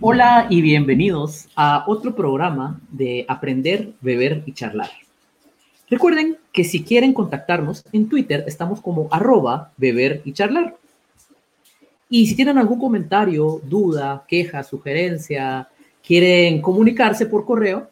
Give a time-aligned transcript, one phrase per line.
[0.00, 4.90] Hola y bienvenidos a otro programa de Aprender, Beber y Charlar.
[5.88, 10.76] Recuerden que si quieren contactarnos en Twitter estamos como arroba beber y charlar.
[12.08, 15.68] Y si tienen algún comentario, duda, queja, sugerencia,
[16.06, 17.90] quieren comunicarse por correo,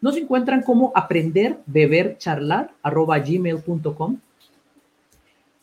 [0.00, 4.16] nos encuentran como aprender, beber, charlar, arroba gmail.com.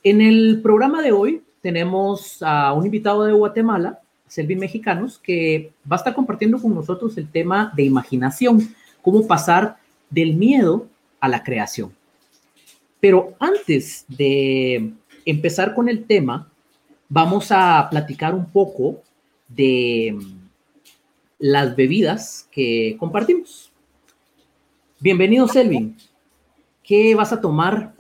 [0.04, 4.00] En el programa de hoy tenemos a un invitado de Guatemala,
[4.34, 9.78] Selvin Mexicanos, que va a estar compartiendo con nosotros el tema de imaginación, cómo pasar
[10.10, 10.88] del miedo
[11.20, 11.94] a la creación.
[13.00, 14.92] Pero antes de
[15.24, 16.52] empezar con el tema,
[17.08, 19.04] vamos a platicar un poco
[19.48, 20.18] de
[21.38, 23.72] las bebidas que compartimos.
[25.00, 25.96] Bienvenido, Selvin.
[26.82, 27.94] ¿Qué vas a tomar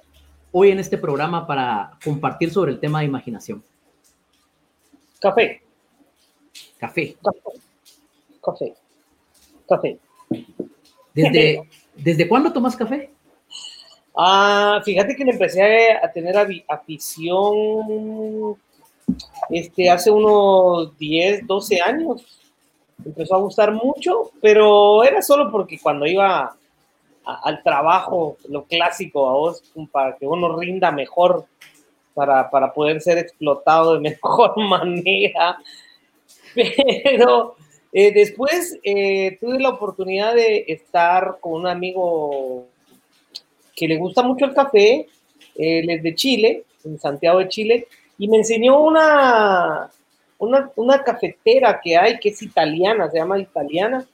[0.51, 3.63] hoy en este programa para compartir sobre el tema de imaginación?
[5.19, 5.62] Café.
[6.83, 7.15] Café.
[8.43, 8.73] Café.
[9.69, 9.97] Café.
[11.13, 13.09] ¿Desde, ¿desde cuándo tomas café?
[14.13, 16.35] Ah, fíjate que le empecé a, tener
[16.67, 18.57] afición
[19.49, 22.25] este, hace unos 10, 12 años.
[23.05, 26.53] Empezó a gustar mucho, pero era solo porque cuando iba
[27.23, 31.45] al trabajo, lo clásico a vos, para que uno rinda mejor,
[32.13, 35.57] para, para poder ser explotado de mejor manera.
[37.03, 37.55] Pero
[37.91, 42.67] eh, después eh, tuve la oportunidad de estar con un amigo
[43.75, 45.07] que le gusta mucho el café,
[45.55, 47.87] él es de Chile, en Santiago de Chile,
[48.17, 49.89] y me enseñó una,
[50.37, 54.05] una, una cafetera que hay que es italiana, se llama italiana,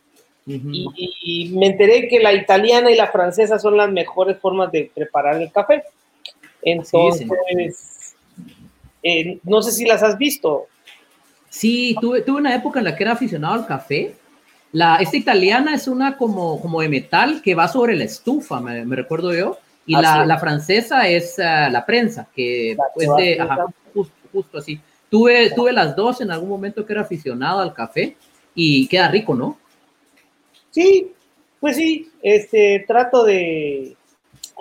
[0.46, 5.40] y, me enteré que la italiana y la francesa son las mejores formas de preparar
[5.40, 5.84] el café.
[6.64, 8.16] Entonces,
[9.04, 10.66] eh, no sé si las has visto.
[11.50, 14.16] Sí, tuve, tuve una época en la que era aficionado al café.
[14.72, 18.96] La, esta italiana es una como, como de metal que va sobre la estufa, me,
[18.96, 19.58] recuerdo yo.
[19.86, 23.40] Y la, la, francesa es ah, la prensa, que es de,
[24.32, 24.80] justo, así.
[25.10, 28.16] Tuve, tuve las dos en algún momento que era aficionado al café
[28.54, 29.58] y queda rico, ¿no?
[30.70, 31.12] Sí,
[31.60, 33.96] pues sí, este, trato de,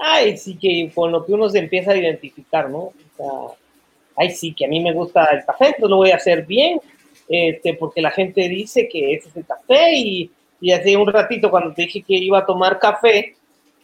[0.03, 2.79] ay, sí que con lo que uno se empieza a identificar, ¿no?
[2.79, 3.59] O sea,
[4.19, 6.81] ay, sí que a mí me gusta el café, entonces lo voy a hacer bien,
[7.29, 10.31] este, porque la gente dice que ese es el café y,
[10.61, 13.35] y hace un ratito cuando te dije que iba a tomar café,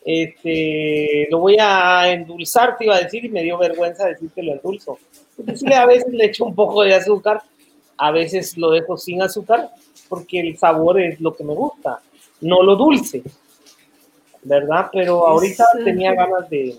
[0.05, 4.43] este, lo voy a endulzar, te iba a decir, y me dio vergüenza decir que
[4.43, 4.99] lo endulzo.
[5.39, 7.43] Entonces a veces le echo un poco de azúcar,
[7.97, 9.71] a veces lo dejo sin azúcar,
[10.09, 12.01] porque el sabor es lo que me gusta
[12.45, 13.23] no lo dulce,
[14.43, 14.91] ¿verdad?
[14.93, 16.77] Pero ahorita tenía ganas de...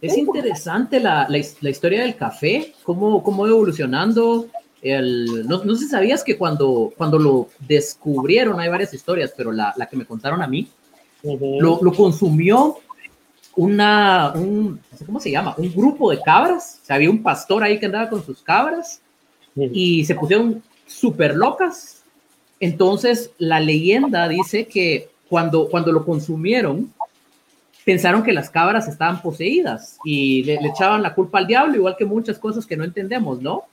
[0.00, 4.46] Es interesante la, la, historia del café, cómo, cómo evolucionando.
[4.82, 9.50] El, no, no sé si sabías que cuando, cuando lo descubrieron, hay varias historias, pero
[9.50, 10.68] la, la que me contaron a mí,
[11.22, 12.76] lo, lo, consumió
[13.56, 15.54] una, un, ¿cómo se llama?
[15.56, 16.80] Un grupo de cabras.
[16.82, 19.00] O sea, había un pastor ahí que andaba con sus cabras
[19.56, 22.04] y se pusieron súper locas
[22.60, 26.92] entonces, la leyenda dice que cuando, cuando lo consumieron,
[27.84, 32.04] pensaron que las cabras estaban poseídas y le, echaban la culpa al diablo, igual que
[32.04, 33.64] muchas cosas que no entendemos, ¿no?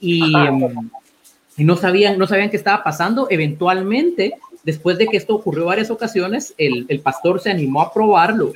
[0.00, 0.90] Y, em,
[1.56, 3.26] y, no, sabían, no sabían qué estaba pasando.
[3.30, 8.52] Eventualmente, después de que esto ocurrió varias ocasiones, el, el pastor se animó a probarlo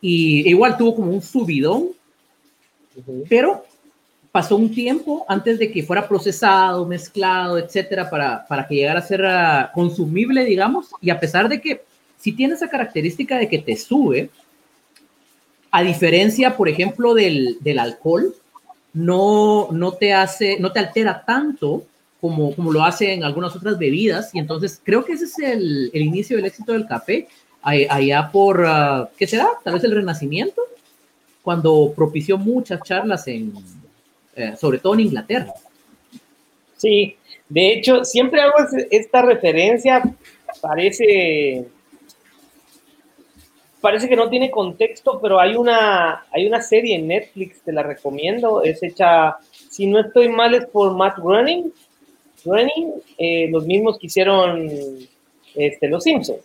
[0.00, 1.88] y igual tuvo como un subidón,
[3.28, 3.64] pero
[4.30, 9.02] pasó un tiempo antes de que fuera procesado, mezclado, etcétera, para, para que llegara a
[9.02, 10.90] ser ah, consumible, digamos.
[11.00, 11.82] Y a pesar de que
[12.18, 14.30] si tiene esa característica de que te sube,
[15.70, 18.34] a diferencia, por ejemplo, del, del alcohol,
[18.92, 21.84] no, no te hace, no te altera tanto
[22.20, 24.34] como, como lo hace en algunas otras bebidas.
[24.34, 27.28] Y entonces creo que ese es el, el inicio del éxito del café,
[27.62, 29.48] allá por, uh, ¿qué será?
[29.62, 30.62] Tal vez el Renacimiento,
[31.42, 33.52] cuando propició muchas charlas en,
[34.34, 35.52] eh, sobre todo en Inglaterra.
[36.76, 37.16] Sí,
[37.48, 38.54] de hecho, siempre hago
[38.90, 40.02] esta referencia,
[40.60, 41.66] parece,
[43.80, 47.82] parece que no tiene contexto, pero hay una, hay una serie en Netflix, te la
[47.82, 49.36] recomiendo, es hecha,
[49.70, 51.72] si no estoy mal, es por Matt Groening,
[52.44, 54.68] Groening eh, los mismos que hicieron
[55.54, 56.40] este, Los Simpsons.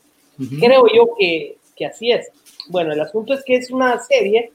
[0.59, 2.30] Creo yo que, que así es.
[2.69, 4.51] Bueno, el asunto es que es una serie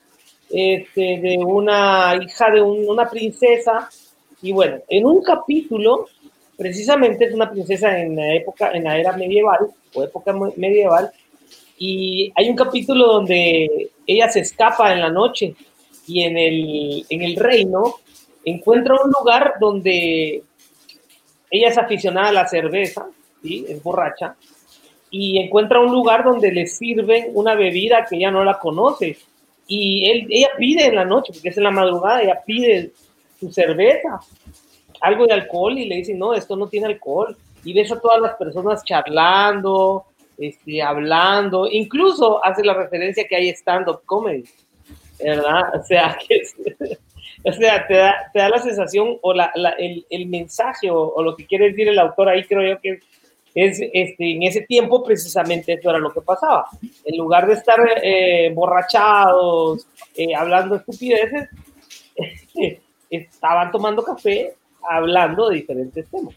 [0.50, 3.88] este, de una hija de una princesa.
[4.42, 6.06] Y bueno, en un capítulo,
[6.56, 11.10] precisamente es una princesa en la época, en la era medieval o época medieval,
[11.78, 15.54] y hay un capítulo donde ella se escapa en la noche
[16.06, 17.96] y en el, en el reino
[18.44, 20.42] encuentra un lugar donde
[21.50, 23.06] ella es aficionada a la cerveza,
[23.42, 23.64] ¿sí?
[23.68, 24.36] es borracha,
[25.10, 29.16] y encuentra un lugar donde le sirven una bebida que ella no la conoce.
[29.66, 32.92] Y él, ella pide en la noche, porque es en la madrugada, ella pide
[33.38, 34.20] su cerveza,
[35.00, 37.36] algo de alcohol, y le dice, no, esto no tiene alcohol.
[37.64, 40.04] Y ves a todas las personas charlando,
[40.38, 44.44] este, hablando, incluso hace la referencia que hay stand-up comedy,
[45.22, 45.74] ¿verdad?
[45.74, 46.16] O sea,
[47.44, 51.22] o sea te, da, te da la sensación o la, el, el, mensaje o, o,
[51.22, 53.00] lo que quiere decir el autor ahí, creo yo que
[53.54, 56.66] es, este, en ese tiempo precisamente eso era lo que pasaba.
[57.04, 61.48] En lugar de estar eh, borrachados, eh, hablando estupideces,
[63.10, 64.54] estaban tomando café,
[64.88, 66.34] hablando de diferentes temas.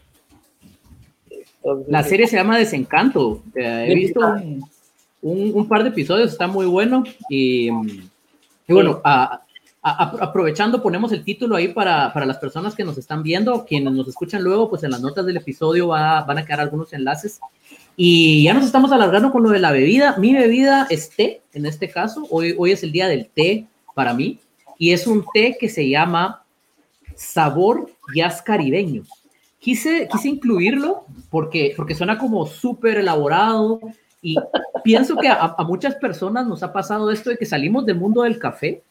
[1.88, 3.42] La serie se llama Desencanto.
[3.54, 7.04] he visto un, un, par de episodios, está muy bueno.
[7.28, 9.42] Y, y bueno, a,
[9.82, 14.06] aprovechando, ponemos el título ahí para, para, las personas que nos están viendo, quienes nos
[14.08, 17.40] escuchan luego, pues en las notas del episodio va, van a quedar algunos enlaces.
[17.96, 20.16] Y ya nos estamos alargando con lo de la bebida.
[20.18, 22.26] Mi bebida es té, en este caso.
[22.30, 24.38] Hoy, hoy es el día del té para mí.
[24.78, 26.42] Y es un té que se llama
[27.14, 29.02] Sabor Jazz Caribeño.
[29.62, 33.80] Quise, quise incluirlo porque, porque suena como súper elaborado
[34.20, 34.34] y
[34.82, 38.22] pienso que a, a muchas personas nos ha pasado esto de que salimos del mundo
[38.22, 38.82] del café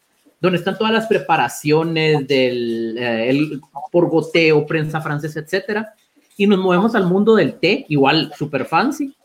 [0.42, 5.94] donde están todas las preparaciones del eh, el, por goteo, prensa francesa, etcétera,
[6.36, 9.16] y nos movemos al mundo del té, igual super fancy,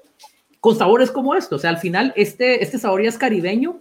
[0.60, 1.56] con sabores como esto.
[1.56, 3.78] O sea, al final, este, este sabor ya es caribeño,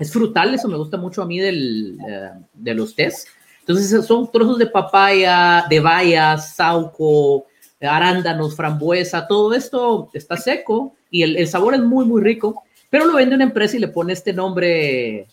[0.00, 3.28] es frutal, eso me gusta mucho a mí del, eh, de los tés.
[3.66, 7.46] Entonces, son trozos de papaya, de bayas, sauco,
[7.80, 13.06] arándanos, frambuesa, todo esto está seco y el, el sabor es muy, muy rico, pero
[13.06, 15.26] lo vende una empresa y le pone este nombre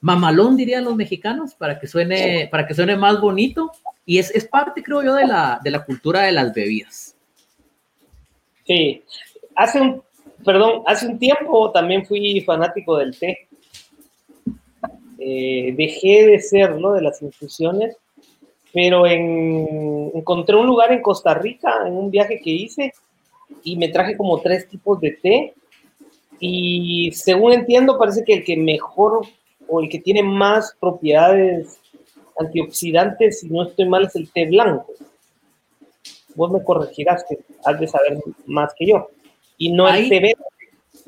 [0.00, 3.72] mamalón, dirían los mexicanos, para que suene, para que suene más bonito.
[4.04, 7.16] Y es, es parte, creo yo, de la, de la cultura de las bebidas.
[8.66, 9.02] Sí,
[9.54, 10.02] hace un,
[10.44, 13.48] perdón, hace un tiempo también fui fanático del té.
[15.24, 16.94] Eh, dejé de ser, ¿no?
[16.94, 17.96] De las infusiones,
[18.72, 22.92] pero en, encontré un lugar en Costa Rica, en un viaje que hice,
[23.62, 25.54] y me traje como tres tipos de té.
[26.40, 29.24] Y según entiendo, parece que el que mejor
[29.68, 31.78] o el que tiene más propiedades
[32.36, 34.92] antioxidantes, si no estoy mal, es el té blanco.
[36.34, 39.08] Vos me corregirás que has de saber más que yo.
[39.56, 40.44] Y no el té verde.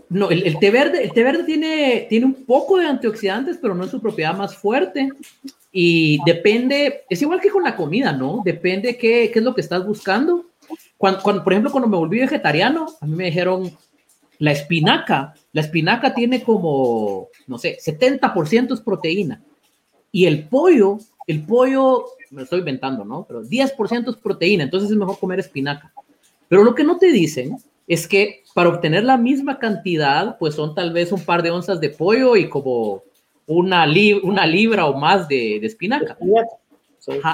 [0.09, 3.85] No, el, té verde, el té verde tiene, tiene un poco de antioxidantes, pero no
[3.85, 5.09] es su propiedad más fuerte.
[5.73, 8.43] Y depende, es igual que con la comida, ¿no?
[8.45, 10.47] Depende qué, qué es lo que estás buscando.
[10.97, 13.77] Cuando, cuando, por ejemplo, cuando me volví vegetariano, a mí me dijeron,
[14.39, 19.43] la espinaca, la espinaca tiene como, no sé, 70% es proteína.
[20.13, 23.25] Y el pollo, el pollo, me lo estoy inventando, ¿no?
[23.27, 25.93] Pero 10% es proteína, entonces es mejor comer espinaca.
[26.49, 30.75] Pero lo que no te dicen es que para obtener la misma cantidad, pues son
[30.75, 33.03] tal vez un par de onzas de pollo y como
[33.47, 33.87] una,
[34.23, 36.17] una libra o más de, de espinaca.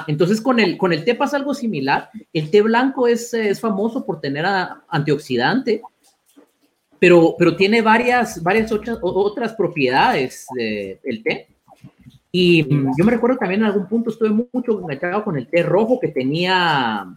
[0.07, 2.09] entonces con el, con el té pasa algo similar.
[2.33, 4.45] El té blanco es, es famoso por tener
[4.89, 5.81] antioxidante
[7.01, 11.47] pero, pero tiene varias, varias otras, otras propiedades del té.
[12.31, 15.99] Y yo me recuerdo también en algún punto estuve mucho enganchado con el té rojo
[15.99, 17.07] que tenía,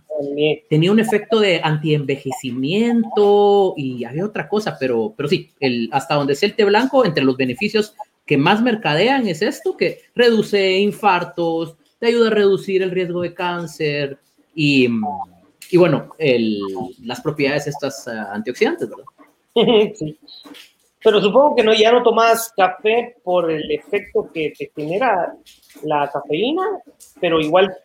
[0.69, 6.35] tenía un efecto de antienvejecimiento y había otra cosa, pero, pero sí, el, hasta donde
[6.35, 7.95] es el té blanco, entre los beneficios
[8.27, 13.35] que más mercadean es esto, que reduce infartos, te ayuda a reducir el riesgo de
[13.35, 14.19] cáncer
[14.55, 14.89] y,
[15.71, 16.61] y bueno, el,
[17.03, 19.05] las propiedades estas uh, antioxidantes, ¿verdad?
[21.05, 25.37] Pero supongo que no, ya no tomas café por el efecto que te genera
[25.83, 26.63] la cafeína,
[27.21, 27.77] pero igual,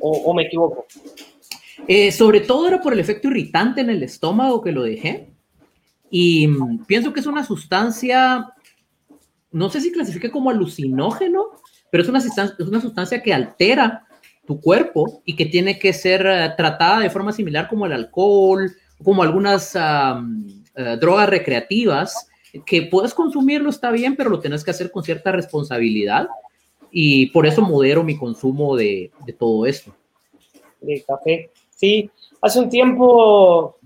[0.00, 0.84] o, me equivoco.
[1.88, 5.30] Eh, sobre todo era por el efecto irritante en el estómago que lo dejé.
[6.10, 8.52] Y mm, pienso que es una sustancia,
[9.50, 11.46] no sé si clasifique como alucinógeno,
[11.90, 14.06] pero es una, sustancia, es una sustancia que altera
[14.46, 18.70] tu cuerpo y que tiene que ser eh, tratada de forma similar como el alcohol,
[19.02, 22.28] como algunas eh, drogas recreativas,
[22.64, 26.28] que puedes consumirlo, está bien, pero lo tienes que hacer con cierta responsabilidad
[26.92, 29.94] y por eso modero mi consumo de, de todo esto.
[30.80, 31.50] De café.
[31.76, 33.76] Sí, hace un tiempo,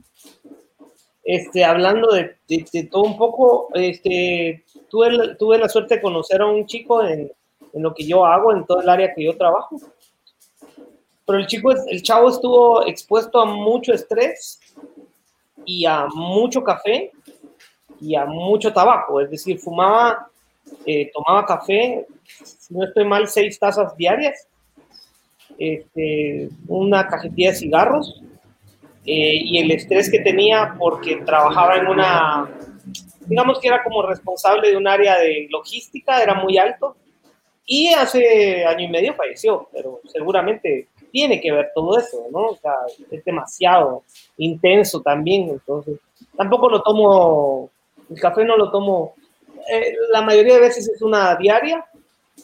[1.25, 6.47] este, hablando de, de, todo un poco, este, tuve, tuve la suerte de conocer a
[6.47, 7.33] un chico en,
[7.73, 9.76] en lo que yo hago, en todo el área que yo trabajo.
[11.26, 14.61] Pero el chico, el chavo estuvo expuesto a mucho estrés
[15.64, 17.12] y a mucho café
[18.00, 20.30] y a mucho tabaco, es decir, fumaba,
[20.87, 24.47] eh, tomaba café, si no estoy mal, seis tazas diarias,
[25.58, 28.22] este, una cajetilla de cigarros
[29.04, 32.48] eh, y el estrés que tenía porque trabajaba en una,
[33.26, 36.96] digamos que era como responsable de un área de logística, era muy alto.
[37.66, 42.48] Y hace año y medio falleció, pero seguramente tiene que ver todo eso, ¿no?
[42.48, 42.72] O sea,
[43.10, 44.04] es demasiado
[44.38, 45.98] intenso también, entonces
[46.36, 47.70] tampoco lo tomo,
[48.10, 49.14] el café no lo tomo,
[49.70, 51.84] eh, la mayoría de veces es una diaria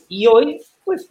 [0.09, 1.09] y hoy, pues,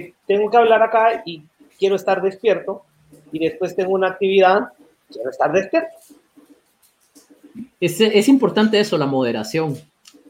[0.00, 1.42] que tengo que hablar acá y
[1.78, 2.84] quiero estar despierto
[3.32, 4.68] y después tengo una actividad,
[5.10, 5.90] quiero estar despierto.
[7.80, 9.76] Es, es importante eso, la moderación.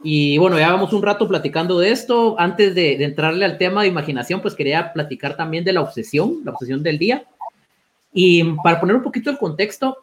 [0.02, 2.38] Y bueno, ya vamos un rato platicando de esto.
[2.38, 6.52] Antes de, entrarle al tema de imaginación, pues quería platicar también de la obsesión, la
[6.52, 7.24] obsesión del día.
[8.12, 9.98] Y para poner un poquito el contexto,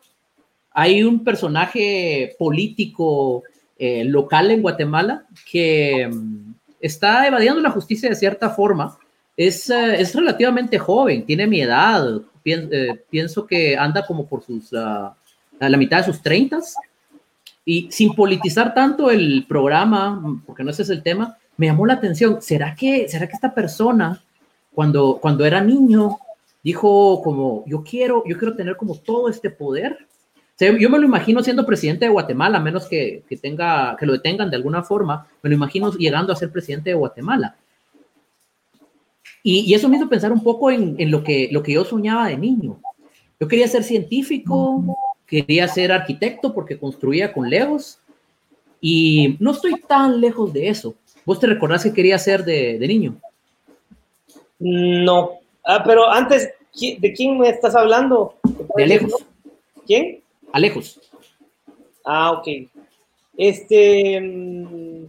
[0.71, 3.43] hay un personaje político
[3.77, 8.97] eh, local en Guatemala que mm, está evadiendo la justicia de cierta forma.
[9.37, 12.21] Es, eh, es relativamente joven, tiene mi edad.
[12.43, 15.15] Eh, pienso que anda como por sus, ah,
[15.59, 16.75] a la mitad de sus treintas
[17.65, 21.93] y sin politizar tanto el programa, porque no ese es el tema, me llamó la
[21.93, 22.41] atención.
[22.41, 24.21] ¿Será que, será que esta persona,
[24.73, 26.19] cuando, cuando era niño,
[26.63, 29.97] dijo como, yo quiero, yo quiero tener como todo este poder?
[30.57, 34.13] yo me lo imagino siendo presidente de Guatemala, a menos que, que, tenga, que lo
[34.13, 37.57] detengan de alguna forma, me lo imagino llegando a ser presidente de Guatemala.
[39.47, 41.85] Y, y eso me hizo pensar un poco en, en, lo, que, lo que yo
[41.85, 42.79] soñaba de niño.
[43.39, 44.97] Yo quería ser científico,
[45.27, 47.99] quería ser arquitecto porque construía con Legos
[48.81, 50.95] y no estoy tan lejos de eso.
[51.25, 53.17] ¿Vos te recordás que quería ser de, niño?
[54.57, 55.33] No,
[55.63, 56.49] ah, pero antes,
[56.79, 58.33] ¿de quién me estás hablando?
[58.75, 59.13] De Alejos.
[59.85, 60.21] ¿Quién?
[60.53, 60.99] Alejos.
[62.03, 62.47] Ah, ok.
[63.37, 65.05] Este, mm,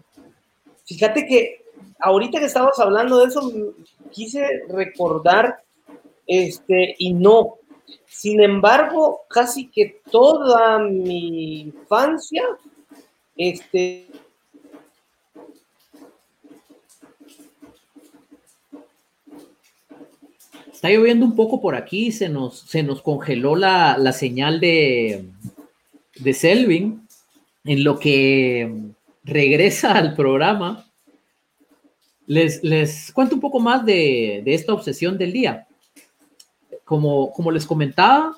[0.84, 1.62] fíjate que
[2.00, 3.52] ahorita que estábamos hablando de eso,
[4.10, 5.62] quise recordar,
[6.26, 7.56] este, y no,
[8.06, 12.44] sin embargo, casi que toda mi infancia,
[13.36, 14.06] este,
[20.72, 25.24] Está lloviendo un poco por aquí, se nos, se nos congeló la, la señal de,
[26.16, 27.08] de Selvin,
[27.64, 28.72] en lo que
[29.24, 30.85] regresa al programa.
[32.26, 35.66] Les, cuento un poco más de, esta obsesión del día.
[36.84, 38.36] Como, les comentaba,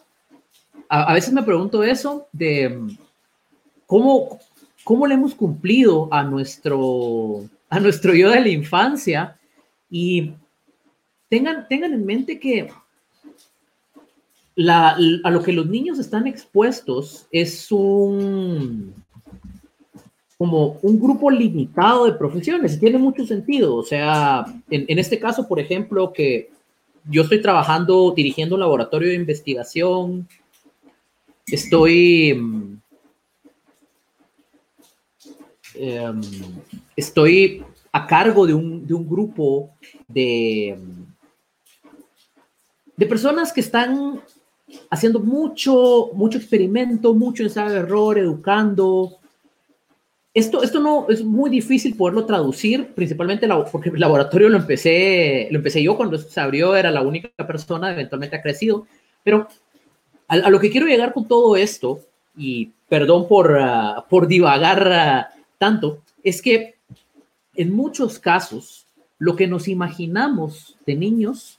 [0.89, 2.81] a, veces me pregunto eso de
[3.87, 4.39] cómo,
[4.85, 9.39] cómo le hemos cumplido a nuestro, a nuestro yo de la infancia
[9.91, 10.33] y
[11.29, 12.71] tengan, tengan en mente que
[14.67, 18.95] a lo que los niños están expuestos es un
[20.39, 23.75] como un grupo limitado de profesiones tiene mucho sentido.
[23.75, 26.51] O sea, en, en este caso, por ejemplo, que
[27.11, 30.29] yo estoy trabajando, dirigiendo un laboratorio de investigación,
[31.47, 32.31] estoy,
[35.75, 36.41] em,
[36.97, 39.71] estoy a cargo de un, grupo
[40.07, 40.79] de,
[42.97, 44.21] de personas que están
[44.91, 49.18] haciendo mucho, mucho experimento, mucho ensayo-error, educando,
[50.39, 55.59] esto, esto no es muy difícil poderlo traducir, principalmente porque el laboratorio lo empecé, lo
[55.59, 58.87] empecé yo cuando se abrió, era la única persona, eventualmente ha crecido,
[59.23, 59.49] pero
[60.29, 62.01] a, lo que quiero llegar con todo esto,
[62.37, 65.29] y perdón por, ah, por divagar ah,
[65.59, 66.77] tanto, es que
[67.55, 68.87] en muchos casos
[69.19, 71.59] lo que nos imaginamos de niños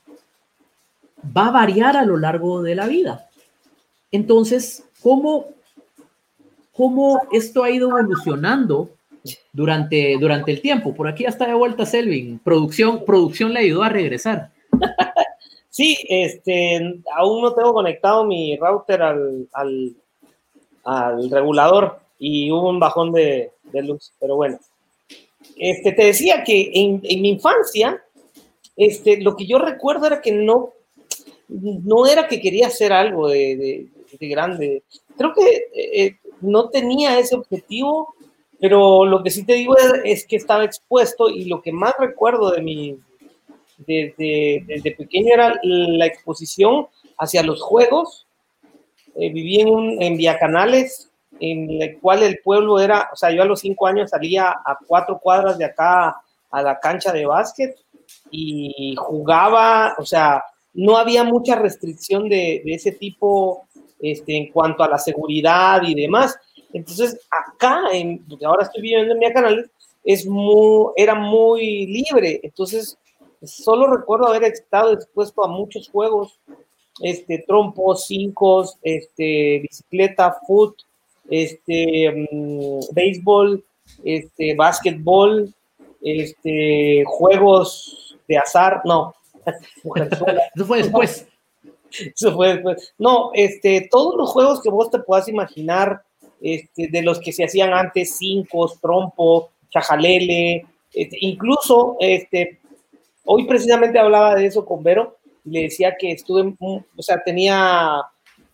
[1.36, 3.28] va a variar a lo largo de la vida.
[4.12, 5.48] Entonces, ¿cómo
[6.80, 8.92] cómo esto ha ido evolucionando
[9.52, 10.96] durante, durante el tiempo.
[10.96, 12.40] Por aquí hasta de vuelta Selvin.
[12.40, 14.52] Producción, producción le ayudó a regresar.
[15.72, 23.14] Sí, este, aún no tengo conectado mi router al, al, regulador y hubo un bajón
[23.14, 24.60] de, luz, pero bueno.
[25.56, 28.04] Este, te decía que en, mi infancia,
[28.76, 30.72] este, lo que yo recuerdo era que no,
[31.48, 33.88] no era que quería hacer algo de,
[34.20, 34.84] grande.
[35.16, 38.14] Creo que eh, no tenía ese objetivo,
[38.60, 42.52] pero lo que sí te digo es, que estaba expuesto y lo que más recuerdo
[42.52, 43.00] de mi,
[43.78, 48.28] desde, pequeño era la exposición hacia los juegos.
[49.16, 53.42] Eh, viví en, un, en Canales, en el cual el pueblo era, o sea, yo
[53.42, 57.78] a los cinco años salía a cuatro cuadras de acá a la cancha de básquet
[58.32, 60.44] y jugaba, o sea,
[60.74, 63.68] no había mucha restricción de, de ese tipo
[64.00, 66.38] este, en cuanto a la seguridad y demás.
[66.74, 69.72] Entonces, acá, en, ahora estoy viviendo en mi canal,
[70.04, 72.40] es muy, era muy libre.
[72.44, 72.98] Entonces,
[73.44, 76.40] solo recuerdo haber estado expuesto a muchos juegos
[77.02, 80.76] este, trompos, cinco, este, bicicleta, foot,
[81.30, 83.64] este, mm, béisbol,
[84.04, 85.54] este, básquetbol,
[86.02, 89.14] este, juegos de azar, no.
[90.56, 91.28] Eso fue después.
[92.98, 96.04] No, este, todos los juegos que vos te puedas imaginar,
[96.42, 102.60] este, de los que se hacían antes, cinco, trompo, chajalele, este, incluso, este,
[103.26, 108.02] hoy precisamente hablaba de eso con Vero, le decía que estuve, o sea, tenía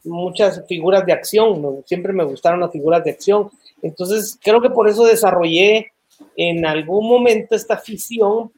[0.03, 3.49] muchas figuras de acción, siempre me gustaron las figuras de acción,
[3.81, 5.91] entonces creo que por eso desarrollé
[6.35, 8.51] en algún momento esta afición,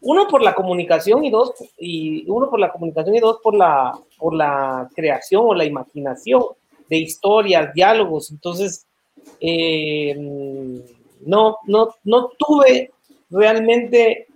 [0.00, 3.98] uno por la comunicación y dos, y uno por la comunicación y dos por la,
[4.18, 6.42] por la creación o la imaginación
[6.88, 8.86] de historias, diálogos, entonces
[9.40, 10.14] eh,
[11.24, 12.92] no, no, no tuve
[13.30, 14.28] realmente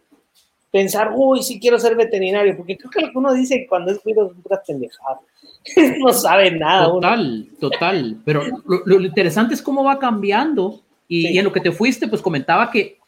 [0.71, 3.99] pensar, uy, sí quiero ser veterinario, porque creo que lo que uno dice cuando es
[4.00, 5.21] cuido es puras pendejadas.
[5.99, 6.87] no sabe nada.
[6.87, 8.17] Total, total.
[8.25, 8.43] Pero
[8.87, 10.81] lo, interesante es cómo va cambiando.
[11.07, 13.00] Y, en lo que te fuiste, pues comentaba que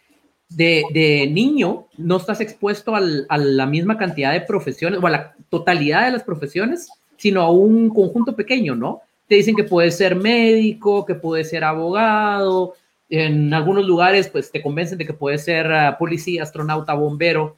[0.56, 5.34] de, niño no estás expuesto al, a la misma cantidad de profesiones o a la
[5.50, 9.02] totalidad de las profesiones, sino a un conjunto pequeño, ¿no?
[9.28, 12.74] Te dicen que puedes ser médico, que puedes ser abogado,
[13.12, 17.56] en algunos lugares, pues te convencen de que puedes ser ah, policía, astronauta, bombero.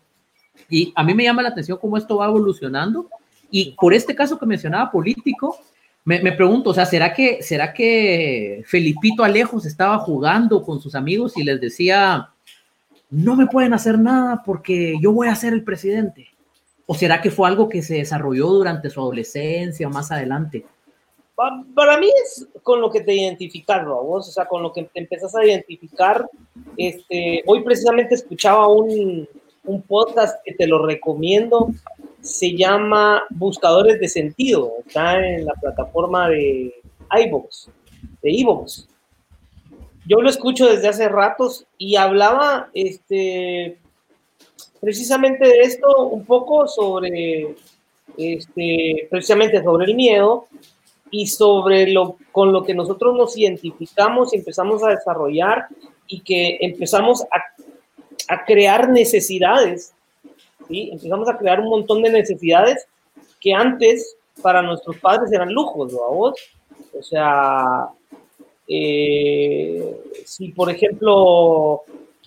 [0.68, 3.08] Y a mí me llama la atención cómo esto va evolucionando.
[3.52, 5.56] Y por este caso que mencionaba político,
[6.04, 10.96] me, me, pregunto, o sea, ¿será que, ¿será que Felipito Alejos estaba jugando con sus
[10.96, 12.30] amigos y les decía,
[13.10, 16.28] no me pueden hacer nada porque yo voy a ser el presidente?
[16.86, 20.66] ¿O será que fue algo que se desarrolló durante su adolescencia o más adelante?
[21.34, 25.00] Para mí es con lo que te identificas, vos, o sea, con lo que te
[25.00, 26.28] empezás a identificar.
[26.76, 29.28] Este, hoy precisamente escuchaba un,
[29.88, 31.70] podcast que te lo recomiendo,
[32.20, 36.74] se llama Buscadores de Sentido, está en la plataforma de
[37.10, 37.68] iVoox,
[38.22, 38.86] de iVoox.
[40.06, 43.78] Yo lo escucho desde hace ratos y hablaba este,
[44.80, 47.54] precisamente de esto, un poco sobre,
[48.16, 50.46] este, precisamente sobre el miedo,
[51.14, 55.68] y sobre lo con lo que nosotros nos identificamos y empezamos a desarrollar
[56.08, 59.94] y que empezamos a, a crear necesidades,
[60.66, 60.90] ¿sí?
[60.92, 62.88] Empezamos a crear un montón de necesidades
[63.40, 66.00] que antes para nuestros padres eran lujos, ¿no?
[66.00, 66.34] ¿Vos?
[66.98, 67.90] O sea,
[68.66, 71.82] eh, si por ejemplo,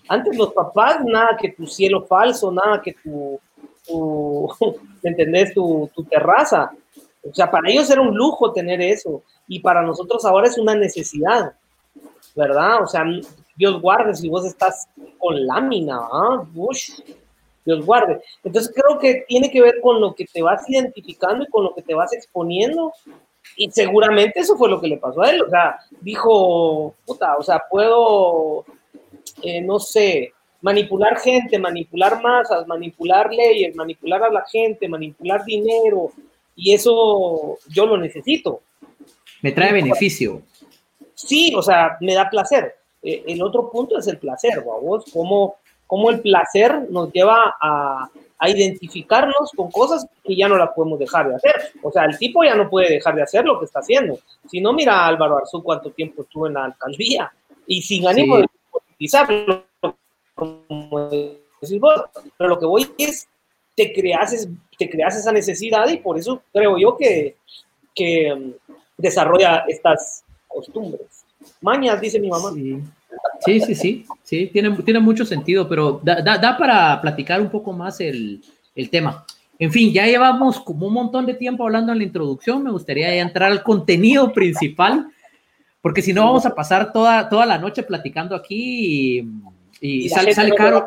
[0.08, 3.40] antes los papás, nada que tu cielo falso, nada que tu,
[3.86, 4.50] tu
[5.04, 5.54] ¿me entendés?
[5.54, 6.72] Tu, tu terraza.
[7.24, 10.76] O sea, para ellos era un lujo tener eso y para nosotros ahora es una
[10.76, 11.54] necesidad,
[12.36, 12.84] ¿verdad?
[12.84, 13.04] O sea,
[13.56, 16.46] Dios guarde si vos estás con lámina, ¿ah?
[17.66, 18.22] Dios guarde.
[18.44, 21.74] Entonces creo que tiene que ver con lo que te vas identificando y con lo
[21.76, 22.94] que te vas exponiendo.
[23.56, 25.42] Y seguramente eso fue lo que le pasó a él.
[25.42, 28.66] O sea, dijo, puta, o sea, puedo,
[29.42, 36.12] eh, no sé, manipular gente, manipular masas, manipular leyes, manipular a la gente, manipular dinero,
[36.56, 38.62] y eso yo lo necesito.
[39.42, 40.42] Me trae beneficio.
[41.14, 42.76] Sí, o sea, me da placer.
[43.04, 45.56] Eh, el otro punto es el placer, vos, cómo,
[45.88, 51.00] cómo el placer nos lleva a, a, identificarnos con cosas que ya no las podemos
[51.00, 51.56] dejar de hacer.
[51.82, 54.20] O sea, el tipo ya no puede dejar de hacer lo que está haciendo.
[54.50, 57.32] Si no, mira a Álvaro Arzú cuánto tiempo estuvo en la alcaldía
[57.66, 59.66] y sin ánimo de politizarlo,
[60.36, 62.04] como decís vos.
[62.38, 63.28] Pero lo que voy es
[63.76, 64.48] te creas,
[64.78, 67.38] te creas esa necesidad y por eso creo yo que,
[67.94, 68.54] que um,
[68.98, 71.26] desarrolla estas costumbres.
[71.62, 72.52] Mañas, dice mi mamá.
[72.54, 72.82] Sí,
[73.46, 78.00] sí, sí, sí, tiene, tiene mucho sentido, pero da, da, para platicar un poco más
[78.00, 78.42] el,
[78.76, 79.26] el, tema.
[79.60, 83.16] En fin, ya llevamos como un montón de tiempo hablando en la introducción, me gustaría
[83.16, 85.08] entrar al contenido principal,
[85.82, 89.20] porque si no vamos a pasar toda, toda la noche platicando aquí
[89.82, 90.86] y, y, sale, sale caro.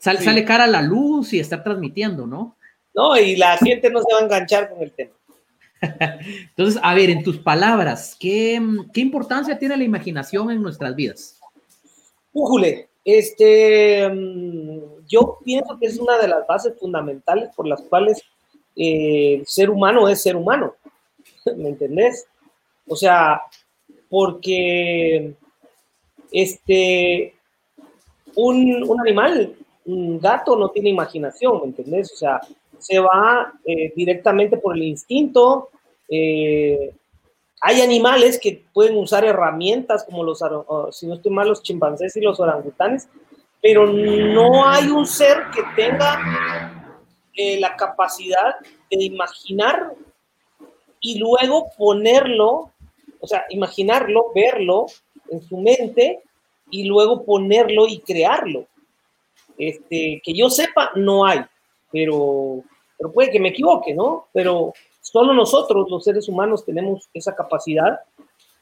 [0.00, 2.56] Sale, cara a la luz y estar transmitiendo, ¿no?
[2.94, 5.12] No, y la gente no se va a enganchar con el tema.
[6.50, 8.60] Entonces, a ver, en tus palabras, ¿qué,
[8.92, 11.40] ¿qué, importancia tiene la imaginación en nuestras vidas?
[12.32, 18.22] Újule, este, mm, yo pienso que es una de las bases fundamentales por las cuales
[18.76, 20.74] eh, el ser humano es ser humano.
[21.56, 22.26] ¿Me entendés?
[22.86, 23.42] O sea,
[24.08, 25.34] porque
[26.30, 27.34] este,
[28.34, 32.12] un, un animal un gato no tiene imaginación, ¿me entendés?
[32.12, 32.40] O sea,
[32.80, 35.70] se va eh, directamente por el instinto.
[36.08, 36.92] Eh,
[37.60, 40.42] hay animales que pueden usar herramientas como los,
[40.92, 43.08] si no estoy mal, los chimpancés y los orangutanes,
[43.62, 46.96] pero no hay un ser que tenga
[47.34, 48.56] eh, la capacidad
[48.90, 49.92] de imaginar
[51.00, 52.72] y luego ponerlo,
[53.20, 54.86] o sea, imaginarlo, verlo
[55.30, 56.22] en su mente
[56.70, 58.66] y luego ponerlo y crearlo.
[59.58, 61.40] Este, que yo sepa, no hay,
[61.92, 62.62] pero,
[63.00, 64.26] pero puede que me equivoque, ¿no?
[64.30, 67.98] Pero solo nosotros, los seres humanos, tenemos esa capacidad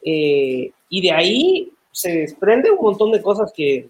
[0.01, 3.89] eh, y de ahí se desprende un montón de cosas que,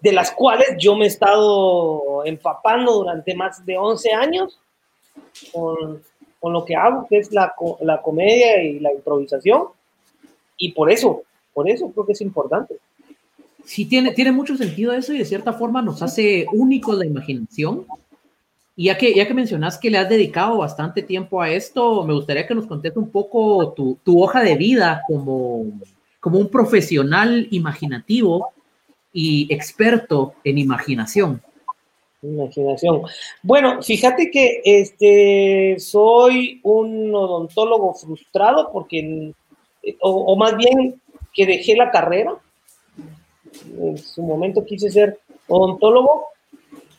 [0.00, 4.58] de las cuales yo me he estado empapando durante más de 11 años
[5.52, 6.02] con,
[6.40, 9.68] con lo que hago, que es la, la, comedia y la improvisación.
[10.56, 11.22] Y por eso,
[11.54, 12.78] por eso creo que es importante.
[13.64, 17.86] Sí, tiene, tiene mucho sentido eso y de cierta forma nos hace únicos la imaginación.
[18.78, 22.14] Y ya que, ya que mencionas que le has dedicado bastante tiempo a esto, me
[22.14, 25.64] gustaría que nos contes un poco tu, tu hoja de vida como,
[26.20, 28.52] como un profesional imaginativo
[29.12, 31.42] y experto en imaginación.
[32.22, 33.02] Imaginación.
[33.42, 39.32] Bueno, fíjate que este soy un odontólogo frustrado porque,
[40.00, 41.00] o, más bien
[41.34, 42.36] que dejé la carrera.
[43.76, 46.26] En su momento quise ser odontólogo,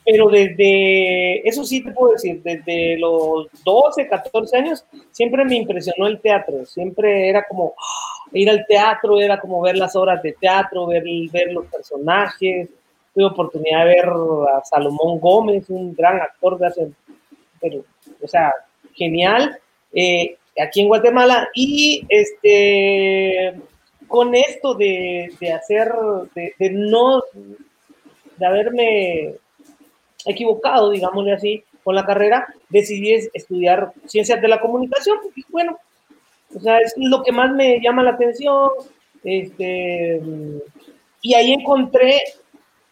[0.04, 6.06] pero desde, eso sí te puedo decir, desde los 12, 14 años, siempre me impresionó
[6.06, 10.32] el teatro, siempre era como ah, ir al teatro, era como ver las obras de
[10.32, 12.68] teatro, ver, ver los personajes,
[13.14, 16.90] tuve oportunidad de ver a Salomón Gómez, un gran actor de hace,
[17.60, 17.84] pero,
[18.22, 18.52] o sea,
[18.94, 19.58] genial,
[19.92, 23.54] eh, aquí en Guatemala, y este,
[24.08, 25.92] con esto de, de hacer,
[26.34, 27.22] de, de no,
[28.38, 29.34] de haberme
[30.26, 35.78] equivocado, digámosle así, con la carrera, decidí estudiar ciencias de la comunicación, porque bueno,
[36.54, 38.70] o sea, es lo que más me llama la atención,
[39.24, 40.20] este,
[41.22, 42.18] y ahí encontré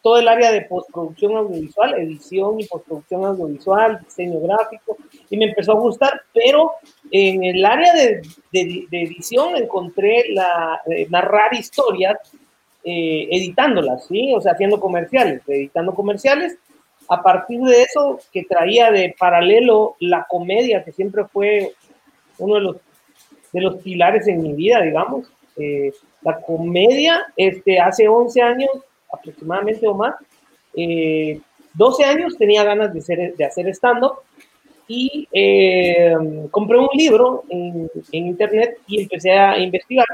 [0.03, 4.97] todo el área de postproducción audiovisual, edición y postproducción audiovisual, diseño gráfico,
[5.29, 6.73] y me empezó a gustar, pero
[7.11, 12.17] en el área de, de, edición encontré la, eh, narrar historias
[12.85, 14.33] eh, editándolas, ¿sí?
[14.35, 16.57] O sea, haciendo comerciales, editando comerciales,
[17.09, 21.73] a partir de eso que traía de paralelo la comedia, que siempre fue
[22.39, 22.77] uno de los,
[23.53, 25.31] de los pilares en mi vida, digamos.
[25.57, 25.93] Eh,
[26.23, 28.71] la comedia, este, hace 11 años
[29.11, 30.15] aproximadamente o más,
[30.75, 34.19] 12 eh, años tenía ganas de, ser, de hacer stand-up
[34.87, 36.15] y eh,
[36.51, 40.07] compré un libro en, en, internet y empecé a investigar.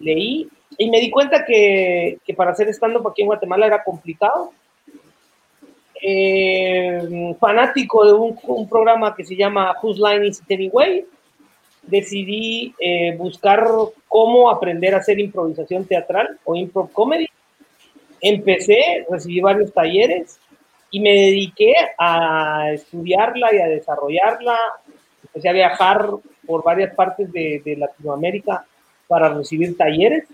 [0.00, 4.52] Leí y me di cuenta que, que para hacer stand-up aquí en Guatemala era complicado
[6.02, 11.06] eh, fanático de un, programa que se llama Whose Line is It Anyway,
[11.82, 13.64] decidí eh, buscar
[14.08, 17.28] cómo aprender a hacer improvisación teatral o improv comedy.
[18.20, 20.38] Empecé, recibí varios talleres
[20.90, 24.58] y me dediqué a estudiarla y a desarrollarla.
[25.24, 26.06] Empecé a viajar
[26.46, 28.66] por varias partes de, de Latinoamérica
[29.06, 30.24] para recibir talleres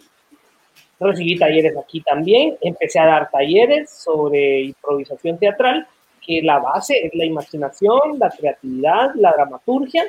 [1.00, 5.86] recibí talleres aquí también, empecé a dar talleres sobre improvisación teatral,
[6.24, 10.04] que la base es la imaginación, la creatividad, la dramaturgia.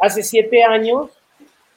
[0.00, 1.10] hace siete años,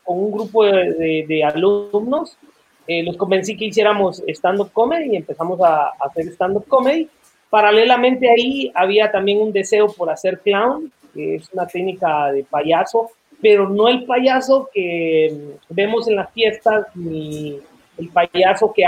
[0.03, 2.38] con un grupo de, alumnos,
[2.86, 7.09] eh, los convencí que hiciéramos stand-up comedy y empezamos a, a hacer stand-up comedy.
[7.49, 13.12] Paralelamente ahí había también un deseo por hacer clown, que es una técnica de payaso
[13.43, 17.60] pero no el payaso que vemos en las fiestas, ni
[17.97, 18.86] el payaso que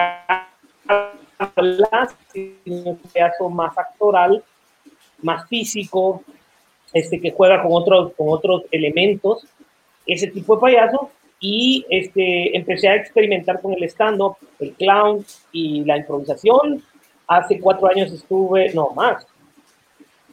[0.88, 4.42] habla, sino un payaso más actoral,
[5.22, 6.24] más físico,
[6.94, 9.46] este, que juega con otros, con otros elementos,
[10.08, 11.10] ese tipo de payaso,
[11.42, 16.82] y este, empecé a experimentar con el stand-up, el clown y la improvisación.
[17.28, 19.28] Hace cuatro años estuve, no más,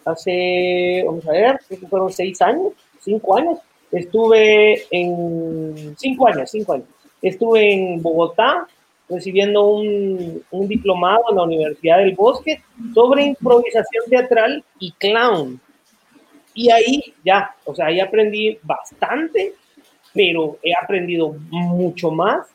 [0.04, 3.58] hace, vamos a ver, fueron seis años, cinco años,
[3.92, 6.88] Estuve en cinco años, cinco años.
[7.20, 8.66] Estuve en Bogotá
[9.08, 12.62] recibiendo un, un diplomado en la Universidad del Bosque
[12.94, 15.60] sobre improvisación teatral y clown.
[16.54, 19.54] Y ahí ya, o sea, ahí aprendí bastante,
[20.14, 22.48] pero he aprendido mucho más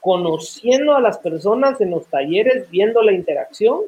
[0.00, 3.80] conociendo a las personas en los talleres, viendo la interacción,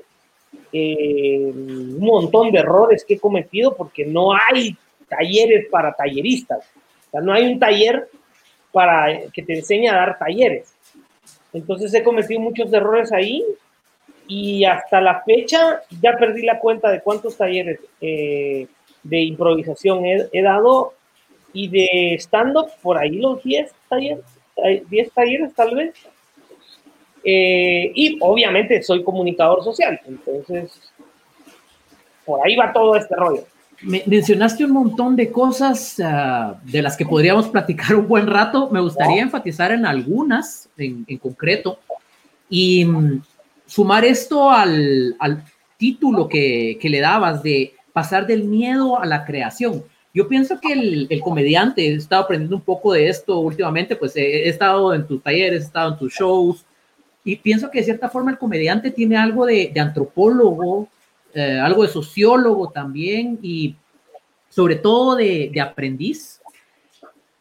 [0.73, 4.77] eh, un montón de errores que he cometido porque no hay
[5.09, 6.61] talleres para talleristas.
[7.09, 8.09] O sea, no hay un taller
[8.73, 10.75] para que te enseñe a dar talleres.
[11.53, 13.43] Entonces he cometido muchos errores ahí
[14.29, 18.67] y hasta la fecha ya perdí la cuenta de cuántos talleres eh,
[19.03, 20.93] de improvisación he, dado
[21.53, 24.25] y de stand-up por ahí los 10 talleres,
[24.91, 25.95] 10 talleres tal vez.
[27.25, 30.93] Eh, y obviamente soy comunicador social, entonces
[32.25, 33.45] por ahí va todo este rollo.
[33.83, 38.71] Mencionaste un montón de cosas ah, de las que podríamos platicar un buen rato.
[38.71, 41.79] Me gustaría enfatizar en algunas en, en concreto
[42.49, 43.23] y mm,
[43.67, 45.45] sumar esto al, al
[45.77, 49.83] título que, que, le dabas de pasar del miedo a la creación.
[50.15, 54.17] Yo pienso que el, el, comediante, he estado aprendiendo un poco de esto últimamente, pues
[54.17, 56.65] he, he estado en tus talleres, he estado en tus shows,
[57.23, 60.89] y pienso que de cierta forma el comediante tiene algo de, de antropólogo,
[61.37, 63.77] eh, algo de sociólogo también y
[64.49, 66.41] sobre todo de, aprendiz.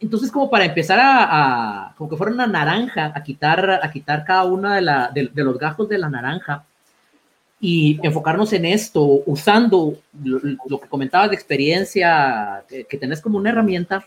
[0.02, 4.26] Entonces, como para empezar a, a, como que fuera una naranja, a quitar, a quitar
[4.26, 6.66] cada uno de, la, de, los gajos de la naranja
[7.62, 13.38] y enfocarnos en esto, usando lo, lo que comentabas de experiencia que, que, tenés como
[13.38, 14.06] una herramienta,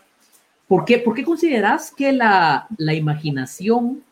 [0.67, 4.03] ¿por qué, por qué consideras que la, la imaginación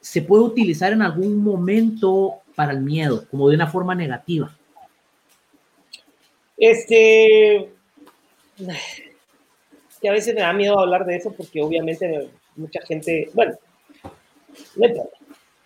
[0.00, 4.56] se puede utilizar en algún momento para el miedo, como de una forma negativa?
[6.56, 7.68] Este,
[10.00, 13.54] que a veces me da miedo hablar de eso porque obviamente mucha gente, bueno,
[14.76, 14.86] no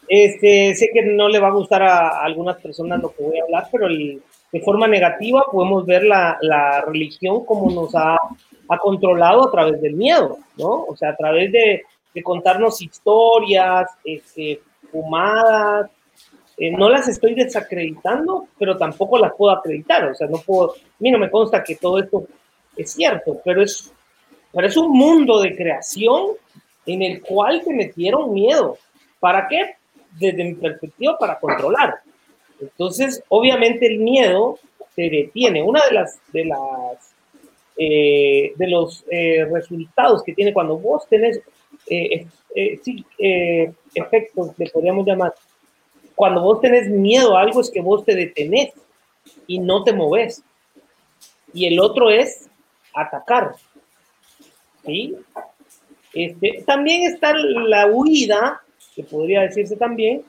[0.08, 3.44] este, sé que no le va a gustar a, algunas personas lo que voy a
[3.44, 4.22] hablar, pero el,
[4.52, 8.16] de forma negativa podemos ver la, la religión como nos ha,
[8.68, 10.84] ha, controlado a través del miedo, ¿no?
[10.84, 11.82] O sea, a través de,
[12.14, 14.60] de contarnos historias, este,
[14.92, 15.90] fumadas,
[16.58, 20.04] eh, no las estoy desacreditando, pero tampoco las puedo acreditar.
[20.04, 22.26] O sea, no puedo, a mí no me consta que todo esto
[22.76, 23.92] es cierto, pero es,
[24.52, 26.30] pero es un mundo de creación
[26.86, 28.78] en el cual te metieron miedo.
[29.20, 29.74] ¿Para qué?
[30.18, 31.96] Desde mi perspectiva, para controlar.
[32.58, 34.58] Entonces, obviamente el miedo
[34.94, 35.62] te detiene.
[35.62, 37.14] Una de las, de las,
[37.76, 41.38] eh, de los eh, resultados que tiene cuando vos tenés,
[41.86, 43.04] sí,
[43.94, 45.34] efectos, le podríamos llamar,
[46.16, 48.72] cuando vos tenés miedo a algo es que vos te detenés
[49.46, 50.42] y no te moves.
[51.52, 52.48] Y el otro es
[52.94, 53.52] atacar.
[54.84, 55.14] ¿Sí?
[56.14, 58.62] Este, también está la huida,
[58.94, 60.24] que podría decirse también,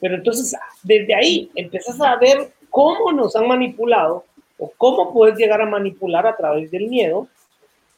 [0.00, 4.24] pero entonces desde ahí empezás a ver cómo nos han manipulado
[4.58, 7.26] o cómo puedes llegar a manipular a través del miedo,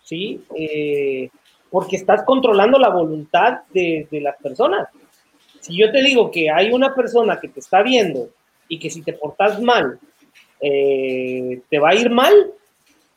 [0.03, 0.43] ¿sí?
[0.55, 1.29] Eh,
[1.71, 4.89] porque estás controlando la voluntad de, de las personas.
[5.67, 8.29] Si yo te digo que hay una persona que te está viendo
[8.69, 9.99] y que si te portas mal,
[10.61, 12.33] eh, te va a ir mal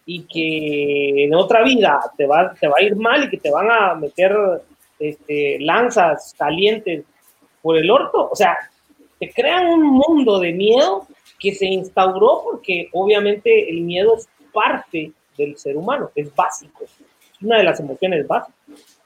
[0.03, 3.51] y que en otra vida te va, te va a ir mal y que te
[3.51, 4.35] van a meter
[4.97, 7.05] este, lanzas calientes
[7.61, 8.57] por el orto, o sea,
[9.19, 11.05] te crean un mundo de miedo
[11.37, 16.91] que se instauró porque obviamente el miedo es parte del ser humano, es básico, es
[17.43, 18.55] una de las emociones básicas.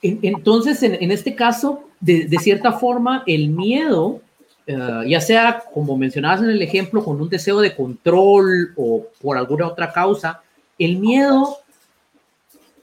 [0.02, 4.22] Entonces, en, en este caso, de, cierta forma, el miedo,
[4.68, 9.38] uh, ya sea como mencionabas en el ejemplo, con un deseo de control o por
[9.38, 10.42] alguna otra causa,
[10.78, 11.58] el miedo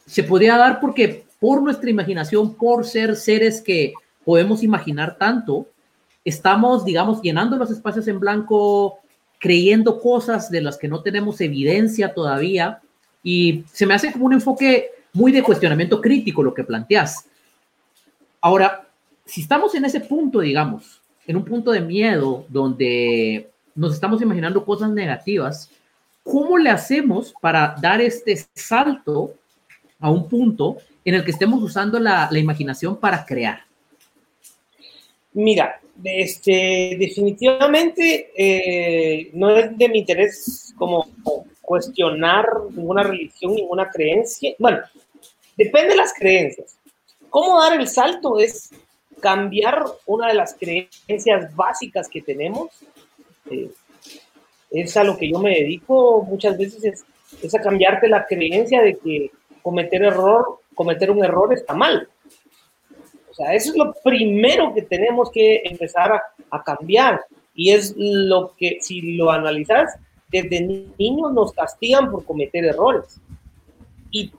[0.06, 3.92] se podría dar porque por nuestra imaginación, por ser seres que
[4.24, 5.66] podemos imaginar tanto,
[6.24, 8.98] estamos, digamos, llenando los espacios en blanco,
[9.38, 12.80] creyendo cosas de las que no tenemos evidencia todavía,
[13.22, 17.26] y se me hace como un enfoque muy de cuestionamiento crítico lo que planteas.
[18.40, 18.89] Ahora,
[19.30, 24.64] si estamos en ese punto, digamos, en un punto de miedo donde nos estamos imaginando
[24.64, 25.70] cosas negativas,
[26.24, 29.34] ¿cómo le hacemos para dar este salto
[30.00, 33.60] a un punto en el que estemos usando la, la imaginación para crear?
[35.32, 41.06] Mira, este, definitivamente eh, no es de mi interés como
[41.60, 44.56] cuestionar ninguna religión, ninguna creencia.
[44.58, 44.80] Bueno,
[45.56, 46.76] depende de las creencias.
[47.28, 48.40] ¿Cómo dar el salto?
[48.40, 48.70] Es
[49.20, 52.68] cambiar una de las creencias básicas que tenemos.
[53.50, 53.70] Eh,
[54.70, 57.04] es a lo que yo me dedico muchas veces, es,
[57.42, 59.30] es, a cambiarte la creencia de que
[59.62, 62.08] cometer error, cometer un error está mal.
[63.30, 67.20] O sea, eso es lo primero que tenemos que empezar a, a cambiar.
[67.54, 69.96] Y es lo que, si lo analizas,
[70.28, 70.60] desde
[70.98, 73.20] niños nos castigan por cometer errores
[74.10, 74.32] y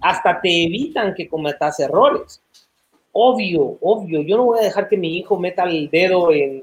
[0.00, 2.40] hasta te evitan que cometas errores.
[3.20, 6.62] Obvio, obvio, yo no voy a dejar que mi hijo meta el dedo en,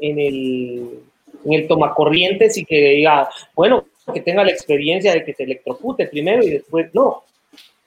[0.00, 1.00] el,
[1.44, 1.68] en el
[2.56, 6.92] y que diga, bueno, que tenga la experiencia de que te electrocute primero y después
[6.92, 7.22] no.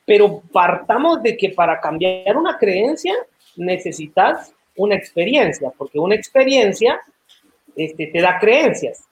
[0.06, 3.16] Pero partamos de que para cambiar una creencia
[3.58, 7.02] necesitas una experiencia, porque una experiencia
[7.76, 9.04] este, te da creencias.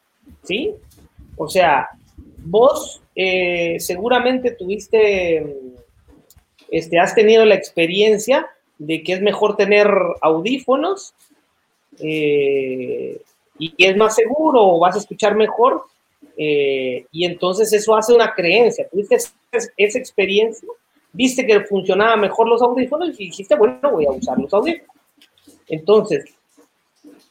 [0.44, 0.74] ¿sí?
[1.36, 1.90] O sea,
[2.38, 5.58] vos eh, seguramente tuviste,
[6.70, 8.48] este, has tenido la experiencia
[8.82, 9.88] de que es mejor tener
[10.22, 11.13] audífonos
[12.00, 13.22] eh,
[13.60, 15.84] y es más seguro o vas a escuchar mejor
[16.36, 18.88] eh, y entonces eso hace una creencia.
[18.89, 19.17] Tuviste
[19.78, 20.67] esa experiencia,
[21.13, 24.96] viste que funcionaba mejor los audífonos y dijiste, bueno, voy a usar los audífonos.
[25.67, 26.26] Entonces,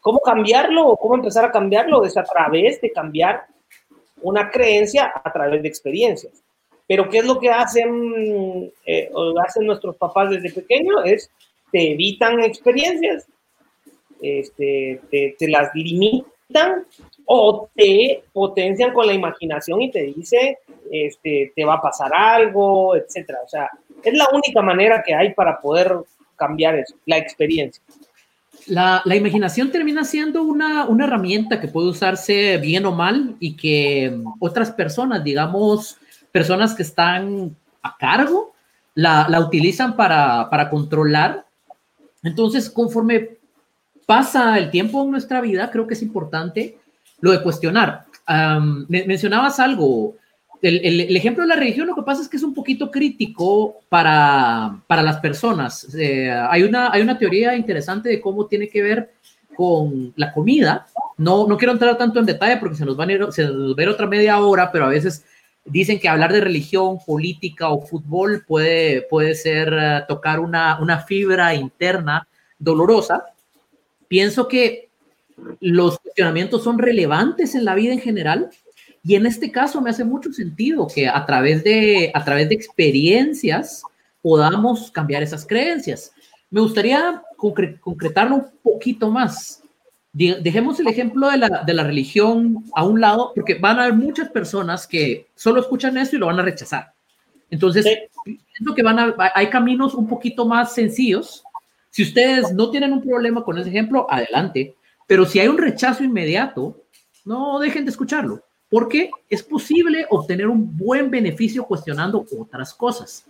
[0.01, 2.05] ¿cómo cambiarlo o cómo empezar a cambiarlo?
[2.05, 3.47] Es a través de cambiar
[4.23, 6.33] una creencia a través de experiencias.
[6.91, 9.13] Pero ¿qué es lo que hacen, eh,
[9.47, 11.03] hacen nuestros papás desde pequeños?
[11.05, 11.31] Es
[11.71, 13.29] te evitan experiencias,
[14.21, 16.85] este, te, te, las limitan
[17.27, 20.59] o te potencian con la imaginación y te dice,
[20.91, 23.39] este, te va a pasar algo, etcétera.
[23.47, 23.71] O sea,
[24.03, 25.95] es la única manera que hay para poder
[26.35, 27.81] cambiar eso, la experiencia.
[28.67, 33.57] La, la, imaginación termina siendo una, una, herramienta que puede usarse bien o mal y
[33.57, 35.97] que otras personas, digamos,
[36.33, 38.53] personas que están a cargo,
[38.95, 41.45] la, la utilizan para, para, controlar.
[42.23, 43.39] Entonces, conforme
[44.07, 46.77] pasa el tiempo en nuestra vida, creo que es importante
[47.21, 48.05] lo de cuestionar.
[48.29, 50.17] Um, mencionabas algo,
[50.63, 53.77] el, el, ejemplo de la religión, lo que pasa es que es un poquito crítico
[53.89, 55.95] para, para las personas.
[55.95, 59.15] Eh, hay, una, hay una teoría interesante de cómo tiene que ver
[59.57, 60.87] con la comida.
[61.17, 63.77] No, no quiero entrar tanto en detalle porque se nos, van a ir, se nos
[63.77, 65.25] va a ir otra media hora, pero a veces
[65.65, 71.01] dicen que hablar de religión, política o fútbol puede, puede ser uh, tocar una, una
[71.01, 72.27] fibra interna
[72.59, 73.25] dolorosa.
[74.09, 74.89] Pienso que
[75.61, 78.51] los cuestionamientos son relevantes en la vida en general
[79.03, 82.55] y en este caso me hace mucho sentido que a través de, a través de
[82.55, 83.83] experiencias
[84.21, 86.13] podamos cambiar esas creencias.
[86.51, 89.60] Me gustaría concretarlo un poquito más.
[90.13, 93.95] Dejemos el ejemplo de la, de la religión a un lado, porque van a haber
[93.95, 96.93] muchas personas que solo escuchan esto y lo van a rechazar.
[97.49, 97.87] Entonces,
[98.25, 101.45] pienso que van a, hay caminos un poquito más sencillos.
[101.91, 104.75] Si ustedes no tienen un problema con ese ejemplo, adelante.
[105.07, 106.77] Pero si hay un rechazo inmediato,
[107.25, 113.27] no dejen de escucharlo porque es posible obtener un buen beneficio cuestionando otras cosas.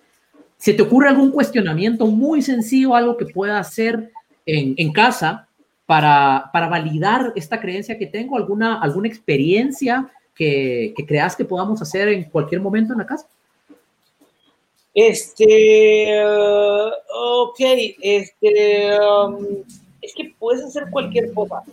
[0.58, 4.12] Si te ocurre algún cuestionamiento muy sencillo, algo que pueda hacer
[4.44, 5.48] en, en casa
[5.90, 12.06] para, para, validar esta creencia que tengo, alguna, alguna experiencia que, creas que podamos hacer
[12.06, 13.26] en cualquier momento en la casa?
[14.94, 16.90] Este, uh,
[17.42, 17.58] ok,
[18.02, 19.64] este, um,
[20.00, 21.64] es que puedes hacer cualquier cosa.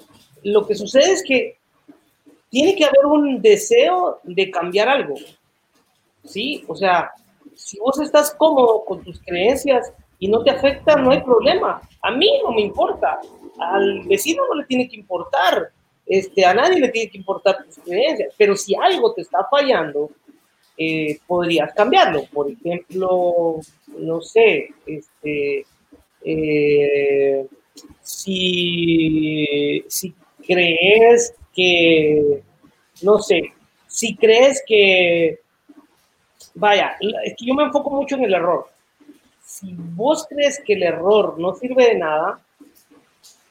[0.41, 1.55] Lo que sucede es que
[2.49, 5.13] tiene que haber un deseo de cambiar algo.
[6.23, 6.65] ¿Sí?
[6.67, 7.11] O sea,
[7.55, 11.79] si vos estás cómodo con tus creencias y no te afecta, no hay problema.
[12.01, 13.19] A mí no me importa.
[13.59, 15.71] Al vecino no le tiene que importar.
[16.05, 18.33] Este, a nadie le tiene que importar tus creencias.
[18.37, 20.11] Pero si algo te está fallando,
[20.77, 22.25] eh, podrías cambiarlo.
[22.31, 23.55] Por ejemplo,
[23.97, 25.65] no sé, este,
[26.23, 27.45] eh,
[28.01, 30.13] si, si
[30.45, 32.41] crees que,
[33.01, 33.53] no sé,
[33.87, 35.39] si crees que,
[36.53, 38.67] vaya, es que yo me enfoco mucho en el error.
[39.43, 42.39] Si vos crees que el error no sirve de nada,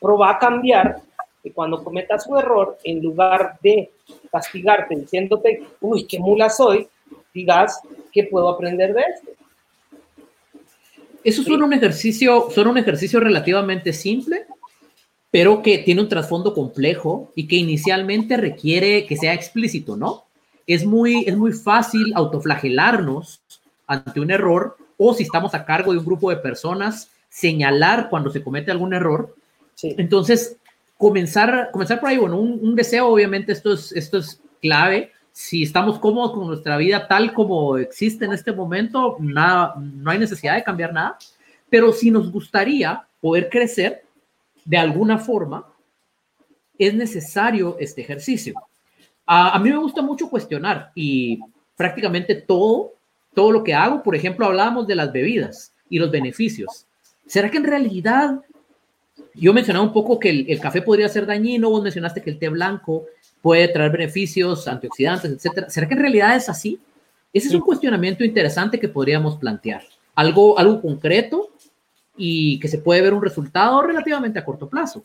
[0.01, 0.97] proba a cambiar
[1.43, 3.91] que cuando cometas un error, en lugar de
[4.31, 6.89] castigarte diciéndote, uy, qué mula soy,
[7.33, 7.81] digas,
[8.13, 9.31] ¿qué puedo aprender de esto?
[11.23, 14.47] Eso suena un ejercicio, son un ejercicio relativamente simple,
[15.31, 20.25] pero que tiene un trasfondo complejo y que inicialmente requiere que sea explícito, ¿no?
[20.67, 23.41] Es muy, es muy fácil autoflagelarnos
[23.87, 28.31] ante un error o si estamos a cargo de un grupo de personas, señalar cuando
[28.31, 29.35] se comete algún error.
[29.83, 30.57] Entonces,
[30.97, 35.13] comenzar, comenzar por ahí, bueno, un, un, deseo, obviamente esto es, esto es clave.
[35.33, 40.19] Si estamos cómodos con nuestra vida tal como existe en este momento, nada, no hay
[40.19, 41.19] necesidad de cambiar nada.
[41.69, 44.05] Pero si nos gustaría poder crecer,
[44.65, 45.67] de alguna forma,
[46.79, 48.55] es necesario este ejercicio.
[49.27, 51.41] A, a, mí me gusta mucho cuestionar y
[51.77, 52.95] prácticamente todo,
[53.35, 56.87] todo lo que hago, por ejemplo, hablábamos de las bebidas y los beneficios.
[57.27, 58.41] ¿Será que en realidad,
[59.35, 62.39] yo mencionaba un poco que el, el café podría ser dañino, vos mencionaste que el
[62.39, 63.07] té blanco
[63.43, 65.71] puede traer beneficios, antioxidantes, etcétera.
[65.71, 66.81] ¿Será que en realidad es así?
[67.33, 69.83] Ese es un cuestionamiento interesante que podríamos plantear.
[70.15, 71.51] Algo, algo concreto
[72.17, 75.05] y que se puede ver un resultado relativamente a corto plazo.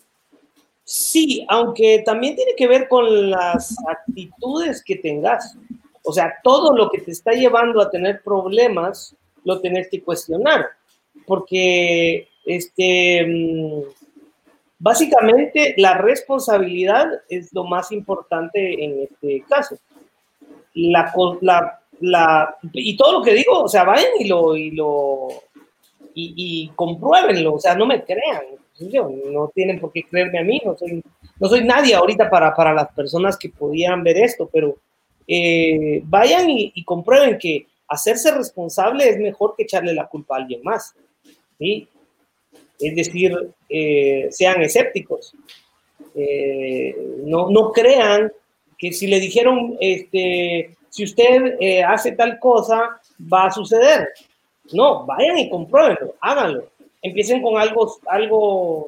[0.84, 5.58] Sí, aunque también tiene que ver con las actitudes que tengas.
[6.04, 10.66] O sea, todo lo que te está llevando a tener problemas, lo tenés que cuestionar.
[11.28, 13.82] Porque, este, mm,
[14.82, 19.78] básicamente, la responsabilidad es lo más importante en este caso.
[20.74, 20.94] Y
[22.98, 25.28] todo lo que digo, o sea, vayan y lo, y lo,
[26.14, 28.42] y, y compruébenlo, o sea, no me crean,
[29.32, 31.04] no tienen por qué creerme a mí, no soy,
[31.40, 34.78] no soy nadie ahorita para, para las personas que podían ver esto, pero
[35.28, 40.62] eh, vayan y, comprueben que hacerse responsable es mejor que echarle la culpa a alguien
[40.64, 40.94] más.
[41.60, 41.88] ¿sí?
[42.82, 43.36] Es decir,
[43.70, 45.34] eh, sean escépticos.
[46.16, 48.32] Eh, no, no crean
[48.78, 53.00] que si le dijeron, este, si usted hace tal cosa,
[53.32, 54.10] va a suceder.
[54.74, 56.66] No, vayan y compruébenlo, háganlo.
[57.02, 58.88] Empiecen con algo, algo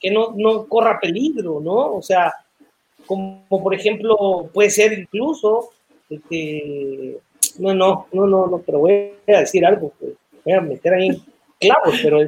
[0.00, 1.94] que no, no corra peligro, ¿no?
[1.94, 2.32] O sea,
[3.06, 5.70] como por ejemplo, puede ser incluso,
[6.08, 7.18] este,
[7.58, 9.92] no, no, no, no, no, pero voy a decir algo,
[10.44, 11.22] voy a meter ahí
[11.58, 12.18] clavos, pero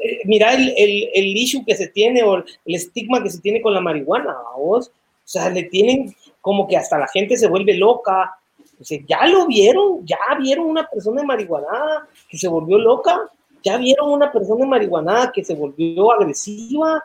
[0.00, 3.60] eh, mira el, el, el, issue que se tiene o el estigma que se tiene
[3.60, 7.74] con la marihuana, vos, o sea, le tienen como que hasta la gente se vuelve
[7.74, 8.38] loca,
[8.84, 13.18] sea, ya lo vieron, ya vieron una persona marihuana que se volvió loca,
[13.62, 17.04] ya vieron una persona marihuana que se volvió agresiva,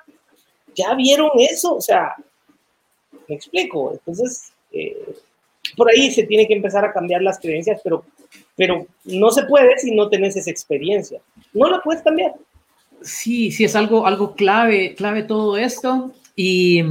[0.76, 2.16] ya vieron eso, o sea,
[3.28, 3.92] me explico.
[3.94, 5.16] Entonces, eh,
[5.76, 8.04] por ahí se tiene que empezar a cambiar las creencias, pero,
[8.56, 11.20] pero no se puede si no tenés esa experiencia.
[11.54, 12.34] No la puedes cambiar.
[13.04, 16.12] Sí, sí, es algo, algo clave, clave todo esto.
[16.36, 16.82] Y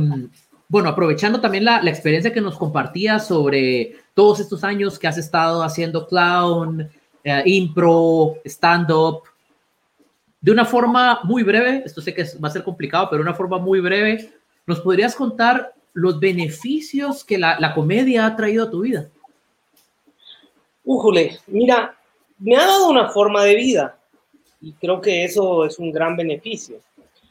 [0.69, 5.19] bueno, aprovechando también la, la experiencia que nos compartías sobre todos estos años que has
[5.19, 6.89] estado haciendo clown,
[7.25, 9.23] eh, impro, stand-up,
[10.41, 13.37] de una forma muy breve, esto sé que va a ser complicado, pero de una
[13.37, 14.33] forma muy breve,
[14.67, 19.09] ¿nos podrías contar los beneficios que la, comedia ha traído a tu vida?
[20.85, 21.97] Újule, mira,
[22.39, 23.97] me ha dado una forma de vida
[24.63, 26.79] y creo que eso es un gran beneficio.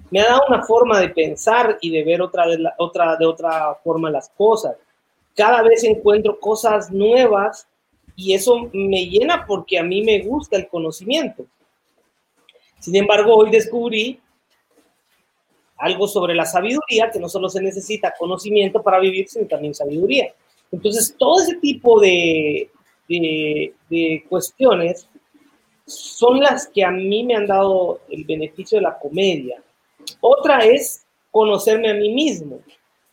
[0.09, 3.75] Me ha dado una forma de pensar y de ver otra de, otra, de otra
[3.83, 4.75] forma las cosas.
[5.35, 7.67] Cada vez encuentro cosas nuevas
[8.17, 11.45] y eso me llena porque a mí me gusta el conocimiento.
[12.79, 14.19] Sin embargo, hoy descubrí
[15.77, 20.33] algo sobre la sabiduría, que no solo se necesita conocimiento para vivir, sino también sabiduría.
[20.71, 22.69] Entonces, todo ese tipo de,
[23.07, 25.07] de, cuestiones
[25.93, 29.61] son las que a mí me han dado el beneficio de la comedia.
[30.19, 32.59] Otra es conocerme a mí mismo,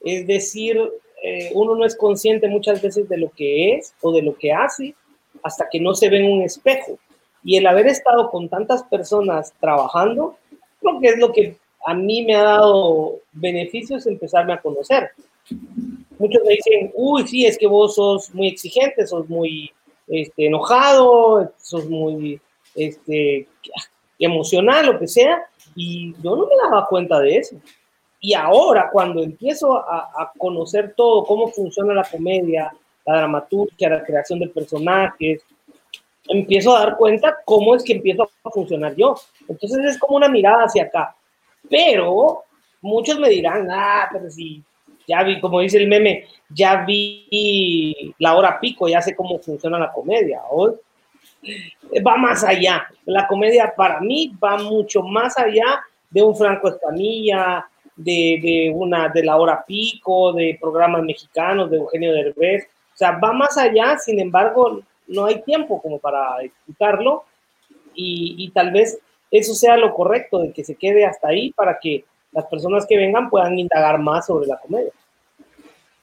[0.00, 0.80] es decir,
[1.22, 4.52] eh, uno no es consciente muchas veces de lo que es o de lo que
[4.52, 4.94] hace
[5.42, 6.98] hasta que no se ve en un espejo.
[7.44, 10.36] Y el haber estado con tantas personas trabajando,
[10.80, 11.56] creo que es lo que
[11.86, 15.10] a mí me ha dado beneficios empezarme a conocer.
[16.18, 19.70] Muchos me dicen, uy, sí, es que vos sos muy exigente, sos muy
[20.08, 22.40] este, enojado, sos muy
[22.74, 23.48] este,
[24.18, 25.42] emocional, lo que sea,
[25.74, 27.56] y yo no me daba cuenta de eso.
[28.20, 32.72] Y ahora, cuando empiezo a, a conocer todo, cómo funciona la comedia,
[33.06, 35.42] la dramaturgia, la creación de personajes,
[36.28, 39.16] empiezo a dar cuenta cómo es que empiezo a funcionar yo.
[39.48, 41.16] Entonces es como una mirada hacia acá.
[41.68, 42.44] Pero
[42.80, 44.62] muchos me dirán, ah, pero si
[45.06, 49.78] ya vi, como dice el meme, ya vi la hora pico, ya sé cómo funciona
[49.78, 50.42] la comedia.
[52.06, 52.88] Va más allá.
[53.04, 57.66] La comedia para mí va mucho más allá de un Franco Escamilla,
[57.96, 62.64] de, una, de la hora pico, de programas mexicanos, de Eugenio Derbez.
[62.94, 67.24] O sea, va más allá, sin embargo, no hay tiempo como para explicarlo
[67.94, 69.00] y tal vez
[69.30, 72.96] eso sea lo correcto, de que se quede hasta ahí para que las personas que
[72.96, 74.92] vengan puedan indagar más sobre la comedia.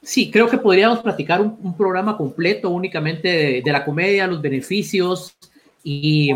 [0.05, 5.35] Sí, creo que podríamos platicar un, programa completo únicamente de, la comedia, los beneficios
[5.83, 6.29] y,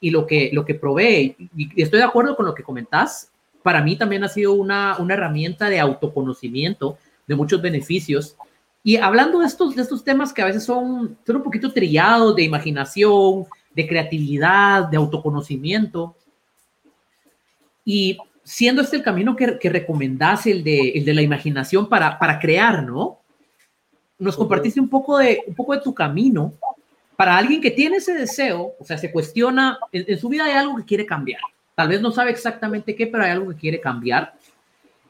[0.00, 1.34] y, lo, que, lo que provee.
[1.56, 3.32] Y estoy de acuerdo con lo que comentás.
[3.64, 8.36] Para mí también ha sido una, una herramienta de autoconocimiento, de muchos beneficios.
[8.84, 12.36] Y hablando de estos, de estos temas que a veces son, son un poquito trillados,
[12.36, 16.14] de imaginación, de creatividad, de autoconocimiento,
[17.84, 22.16] y siendo este el camino que, que recomendás, el de, el de la imaginación para,
[22.16, 23.18] para crear, ¿no?
[24.20, 26.54] Nos compartiste un poco, de, un poco de tu camino
[27.16, 30.76] para alguien que tiene ese deseo, o sea, se cuestiona, en, su vida hay algo
[30.76, 31.40] que quiere cambiar.
[31.74, 34.34] Tal vez no sabe exactamente qué, pero hay algo que quiere cambiar.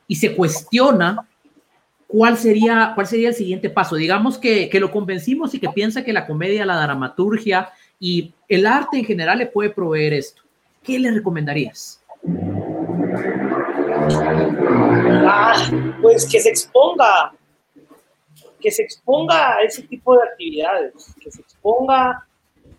[0.09, 1.29] Y se cuestiona
[2.07, 3.97] cuál sería, cuál sería el siguiente paso.
[3.97, 7.69] Digamos que, que lo convencimos y que piensa que la comedia, la dramaturgia
[8.01, 10.43] y el arte en general le puede proveer esto.
[10.83, 12.01] ¿Qué le recomendarías?
[14.09, 15.55] Ah,
[16.01, 17.33] pues que se exponga,
[18.61, 22.27] que se exponga a ese tipo de actividades, que se exponga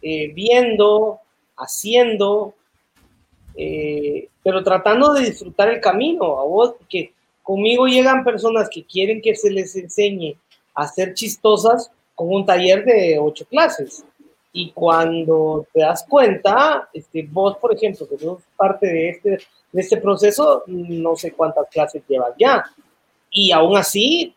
[0.01, 1.19] eh, viendo,
[1.57, 2.53] haciendo,
[3.55, 6.39] eh, pero tratando de disfrutar el camino.
[6.39, 7.13] A vos, que
[7.43, 10.38] conmigo llegan personas que quieren que se les enseñe
[10.75, 14.05] a ser chistosas con un taller de ocho clases.
[14.60, 19.30] Y cuando te das cuenta, este, vos, por ejemplo, que sos parte de este,
[19.72, 22.64] de este proceso, no sé cuántas clases llevas ya.
[23.30, 24.34] Y aún así,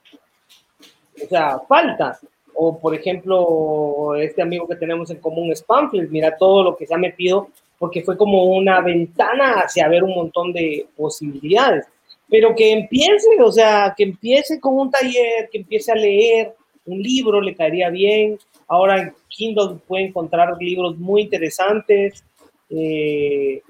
[1.24, 2.18] o sea, falta.
[2.52, 6.92] o por ejemplo, este amigo que tenemos en común, Spamflet, mira todo lo que se
[6.92, 7.48] ha metido,
[7.78, 11.86] porque fue como una ventana hacia ver un montón de posibilidades.
[12.28, 16.54] Pero que empiece, o sea, que empiece con un taller, que empiece a leer
[16.92, 18.38] un libro, le caería bien.
[18.68, 22.24] Ahora en Kindle puede encontrar libros muy interesantes.
[22.70, 23.62] Eh,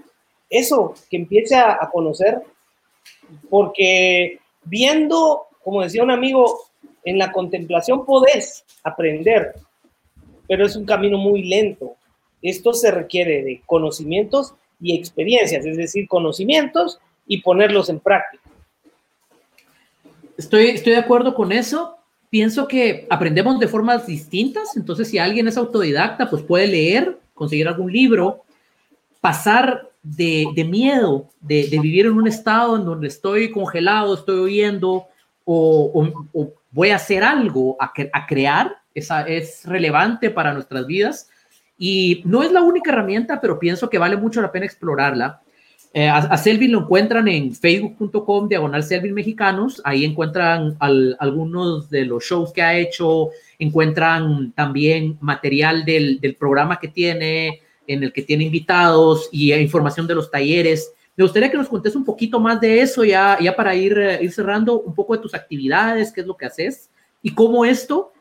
[0.48, 2.42] eso, que empiece a, a conocer,
[3.48, 6.60] porque viendo, como decía un amigo,
[7.04, 9.54] en la contemplación podés aprender,
[10.48, 11.96] pero es un camino muy lento.
[12.42, 18.42] Esto se requiere de conocimientos y experiencias, es decir, conocimientos y ponerlos en práctica.
[20.36, 21.96] Estoy, estoy de acuerdo con eso.
[22.30, 27.66] Pienso que aprendemos de formas distintas, entonces si alguien es autodidacta, pues puede leer, conseguir
[27.66, 28.44] algún libro,
[29.20, 34.38] pasar de, de miedo, de, de, vivir en un estado en donde estoy congelado, estoy
[34.38, 35.06] oyendo
[35.44, 40.86] o, o, o voy a hacer algo, a, a crear, esa es relevante para nuestras
[40.86, 41.28] vidas.
[41.76, 45.40] Y no es la única herramienta, pero pienso que vale mucho la pena explorarla.
[45.92, 49.82] Eh, a, a, Selvin lo encuentran en facebook.com diagonal Selvin Mexicanos.
[49.84, 56.36] Ahí encuentran al, algunos de los shows que ha hecho, encuentran también material del, del,
[56.36, 60.92] programa que tiene, en el que tiene invitados y información de los talleres.
[61.16, 64.20] Me gustaría que nos contes un poquito más de eso, ya, ya para ir, eh,
[64.22, 66.88] ir cerrando un poco de tus actividades, qué es lo que haces
[67.20, 68.12] y cómo esto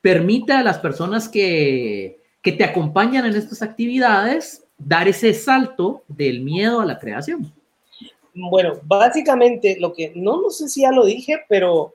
[0.00, 6.40] permite a las personas que, que te acompañan en estas actividades dar ese salto del
[6.40, 7.52] miedo a la creación.
[8.34, 11.94] Bueno, básicamente lo que, no, no sé si ya lo dije, pero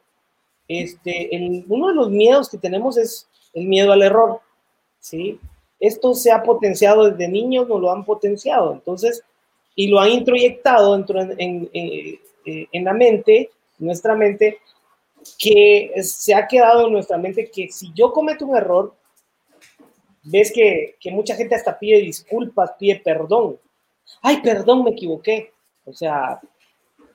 [0.67, 4.41] este, el, uno de los miedos que tenemos es el miedo al error,
[4.99, 5.39] ¿sí?
[5.79, 9.23] Esto se ha potenciado desde niños, nos lo han potenciado, entonces,
[9.75, 14.59] y lo han introyectado en, en la mente, nuestra mente,
[15.37, 18.93] que se ha quedado en nuestra mente que si yo cometo un error,
[20.25, 23.59] ves que, que, mucha gente hasta pide disculpas, pide perdón.
[24.21, 25.53] Ay, perdón, me equivoqué.
[25.85, 26.39] O sea,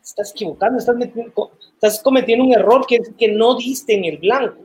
[0.02, 4.64] estás equivocando, estás, metiendo, estás cometiendo un error que, que no diste en el blanco.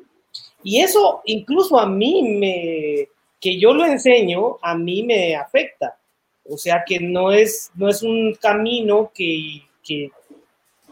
[0.64, 5.98] Y eso incluso a mí me, que yo lo enseño, a mí me afecta.
[6.48, 10.12] O sea que no es, no es un camino que, que,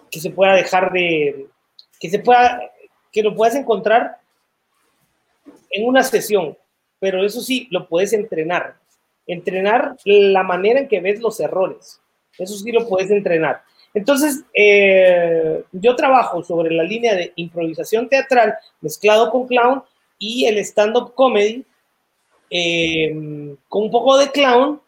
[0.09, 1.47] que se pueda dejar de,
[1.99, 2.59] que se pueda,
[3.11, 4.17] que lo puedas encontrar
[5.69, 6.57] en una sesión,
[7.03, 8.77] pero eso sí, lo puedes entrenar.
[9.27, 11.99] Entrenar la manera en que ves los errores.
[12.37, 13.61] Eso sí lo puedes entrenar.
[13.93, 19.83] Entonces, eh, yo trabajo sobre la línea de improvisación teatral mezclado con clown
[20.17, 21.65] y el stand-up comedy
[22.49, 23.11] eh,
[23.67, 24.79] con un poco de clown.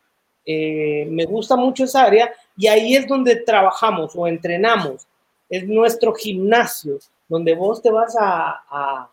[0.45, 5.05] Eh, me gusta mucho esa área y ahí es donde trabajamos o entrenamos
[5.49, 6.97] es nuestro gimnasio,
[7.27, 9.09] donde vos te vas a, a,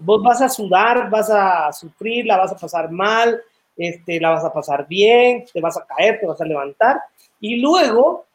[0.00, 3.40] vos vas a sudar, vas a sufrir, la vas a pasar mal,
[3.76, 7.00] este, la vas a pasar bien, te vas a caer, te vas a levantar.
[7.40, 8.26] Y luego,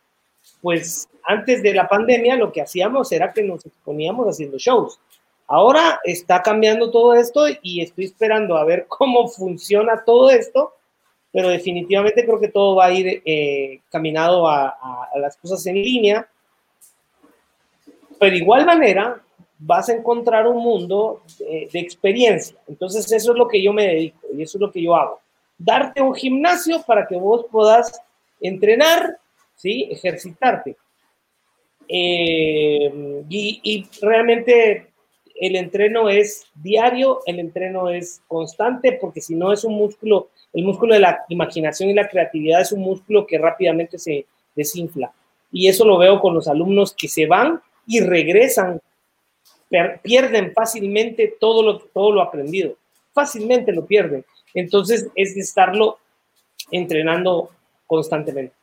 [0.61, 4.99] pues antes de la pandemia, lo que hacíamos era que nos exponíamos haciendo shows.
[5.47, 10.73] Ahora está cambiando todo esto y estoy esperando a ver cómo funciona todo esto,
[11.31, 15.65] pero definitivamente creo que todo va a ir eh, caminado a, a, a las cosas
[15.67, 16.27] en línea
[18.19, 19.21] pero de igual manera
[19.59, 22.57] vas a encontrar un mundo de, de, experiencia.
[22.67, 25.19] Entonces eso es lo que yo me dedico y eso es lo que yo hago.
[25.57, 27.99] Darte un gimnasio para que vos puedas
[28.39, 29.17] entrenar,
[29.55, 29.87] ¿sí?
[29.89, 30.77] ejercitarte.
[31.87, 34.87] Eh, y, y realmente
[35.39, 40.63] el entreno es diario, el entreno es constante, porque si no es un músculo, el
[40.63, 45.11] músculo de la imaginación y la creatividad es un músculo que rápidamente se desinfla.
[45.51, 48.81] Y eso lo veo con los alumnos que se van y regresan,
[50.01, 52.75] pierden fácilmente todo lo, todo lo aprendido,
[53.13, 54.25] fácilmente lo pierden.
[54.53, 55.99] Entonces es de estarlo
[56.71, 57.49] entrenando
[57.85, 58.53] constantemente.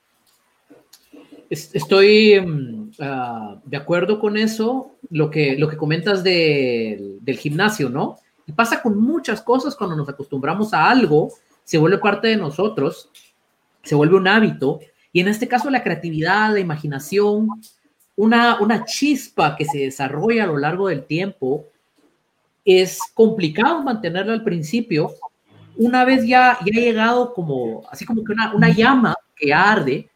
[1.50, 8.18] Estoy uh, de acuerdo con eso, lo que, lo que comentas de, del gimnasio, ¿no?
[8.46, 11.32] Y pasa con muchas cosas cuando nos acostumbramos a algo,
[11.62, 13.08] se vuelve parte de nosotros,
[13.82, 14.80] se vuelve un hábito,
[15.12, 17.48] y en este caso la creatividad, la imaginación,
[18.16, 21.66] una, una chispa que se desarrolla a lo largo del tiempo,
[22.64, 25.12] es complicado mantenerla al principio.
[25.76, 30.08] Una vez ya, ya llegado como, así como que una, una llama que arde,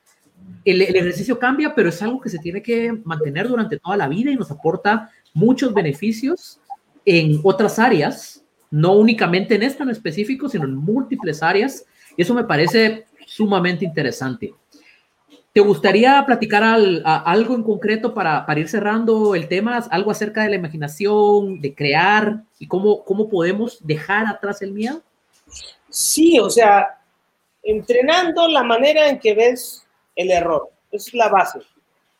[0.64, 4.08] el, el, ejercicio cambia, pero es algo que se tiene que mantener durante toda la
[4.08, 6.60] vida y nos aporta muchos beneficios
[7.04, 11.84] en otras áreas, no únicamente en esta en específico, sino en múltiples áreas.
[12.16, 14.54] Y eso me parece sumamente interesante.
[15.52, 19.78] ¿Te gustaría platicar algo en concreto para, para, ir cerrando el tema?
[19.90, 25.02] Algo acerca de la imaginación, de crear y cómo, podemos dejar atrás el miedo?
[25.88, 27.00] Sí, o sea,
[27.62, 30.70] entrenando la manera en que ves el error.
[30.92, 31.60] Es la base.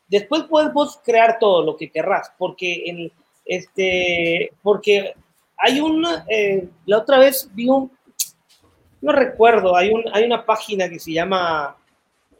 [0.07, 3.11] Después puedes crear todo lo que querrás, porque,
[3.45, 5.13] este, porque
[5.55, 7.91] hay una, eh, la otra vez vi un,
[9.01, 11.75] no recuerdo, hay, un, hay una página que se llama,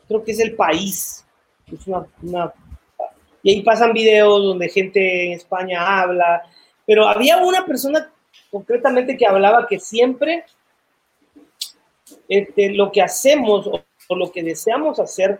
[0.10, 1.24] creo que es El País,
[3.42, 6.44] y ahí pasan videos donde gente en España habla,
[6.86, 8.12] pero había una persona
[8.52, 10.44] concretamente que hablaba que siempre
[12.28, 13.84] este, lo que hacemos o,
[14.16, 15.40] lo que deseamos hacer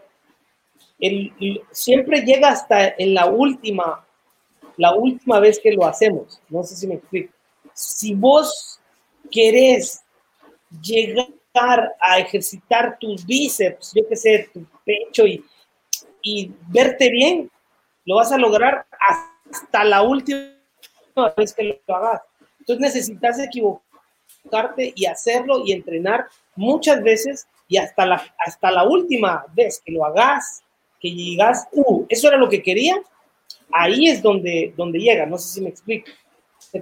[1.72, 4.06] siempre llega hasta en la última,
[4.78, 6.40] la última vez que lo hacemos.
[6.50, 7.34] No sé si me explico.
[7.74, 8.80] Si vos
[9.32, 10.04] querés
[10.84, 15.44] llegar a ejercitar tus bíceps, yo qué sé, tu pecho y,
[16.22, 17.50] y verte bien,
[18.06, 18.86] lo vas a lograr
[19.50, 20.52] hasta la última
[21.36, 22.22] vez que lo hagas.
[22.60, 29.46] Entonces necesitas equivocarte y hacerlo y entrenar muchas veces y hasta la, hasta la última
[29.54, 30.64] vez que lo hagas,
[31.00, 32.96] que llegas, uh, eso era lo que quería,
[33.72, 36.10] ahí es donde, donde llega, no sé si me explico.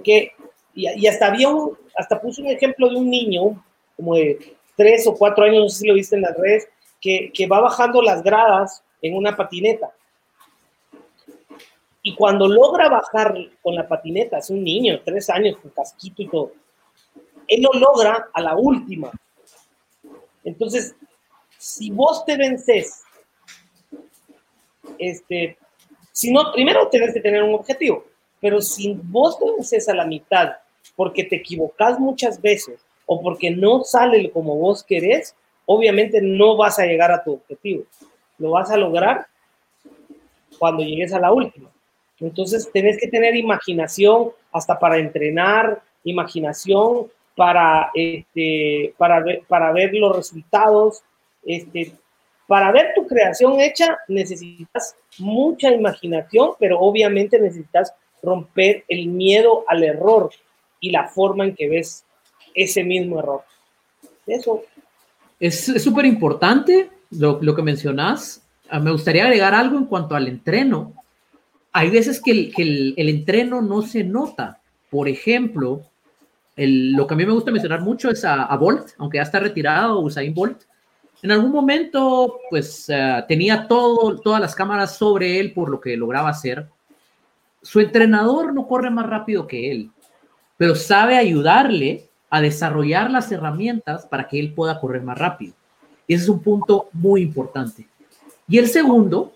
[0.02, 0.32] Que,
[0.74, 3.64] y, y, hasta había un, hasta puse un ejemplo de un niño,
[3.96, 6.68] como de tres o cuatro años, no sé si lo viste en las redes,
[7.00, 9.90] que, va bajando las gradas en una patineta.
[12.00, 16.28] Y cuando logra bajar con la patineta, es un niño, tres años, con casquito y
[16.28, 16.52] todo,
[17.48, 19.10] él lo logra a la última.
[20.44, 20.94] Entonces,
[21.58, 23.02] si vos te vences
[24.96, 25.58] este,
[26.12, 28.04] si no, primero tenés que tener un objetivo,
[28.40, 30.52] pero si vos te vences a la mitad
[30.96, 35.34] porque te equivocas muchas veces o porque no sale como vos querés,
[35.64, 37.84] obviamente no vas a llegar a tu objetivo.
[38.36, 39.26] Lo vas a lograr
[40.58, 41.70] cuando llegues a la última.
[42.20, 49.94] Entonces tenés que tener imaginación hasta para entrenar, imaginación para, este, para, ver, para ver
[49.94, 51.02] los resultados,
[51.46, 51.92] este,
[52.46, 59.82] para ver tu creación hecha necesitas mucha imaginación, pero obviamente necesitas romper el miedo al
[59.82, 60.30] error
[60.78, 62.04] y la forma en que ves
[62.62, 63.42] ese mismo error.
[64.26, 64.62] Eso.
[65.40, 68.42] Es súper importante lo, lo, que mencionas.
[68.68, 70.94] Ah, me gustaría agregar algo en cuanto al entreno.
[71.72, 74.60] Hay veces que el, que el, entreno no se nota.
[74.90, 75.82] Por ejemplo,
[76.56, 79.22] el, lo que a mí me gusta mencionar mucho es a, a Bolt, aunque ya
[79.22, 80.62] está retirado, Usain Bolt
[81.22, 85.96] en algún momento, pues eh, tenía todo, todas las cámaras sobre él por lo que
[85.96, 86.68] lograba hacer.
[87.60, 89.90] Su entrenador no corre más rápido que él,
[90.56, 95.54] pero sabe ayudarle a desarrollar las herramientas para que él pueda correr más rápido.
[96.06, 97.86] Ese es un punto muy importante.
[98.48, 99.32] Y el segundo,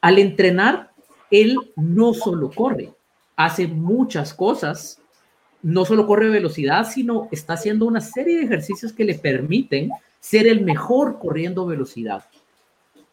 [0.00, 0.90] al entrenar,
[1.30, 2.92] él no solo corre,
[3.36, 4.98] hace muchas cosas.
[5.62, 10.46] No solo corre velocidad, sino está haciendo una serie de ejercicios que le permiten ser
[10.46, 12.24] el mejor corriendo velocidad.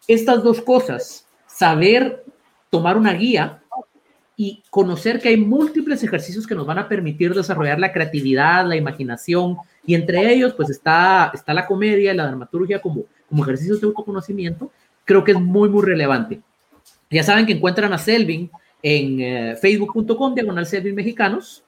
[0.07, 2.23] Estas dos cosas, saber
[2.69, 3.61] tomar una guía
[4.41, 8.77] y conocer que hay múltiples ejercicios que nos van a permitir desarrollar la creatividad, la
[8.77, 13.81] imaginación, y entre ellos pues está, está la comedia y la dramaturgia como, como ejercicios
[13.81, 14.71] de autoconocimiento,
[15.03, 16.39] creo que es muy, muy relevante.
[17.09, 18.49] Ya saben que encuentran a Selvin
[18.81, 21.65] en eh, facebook.com, diagonal Selvin Mexicanos,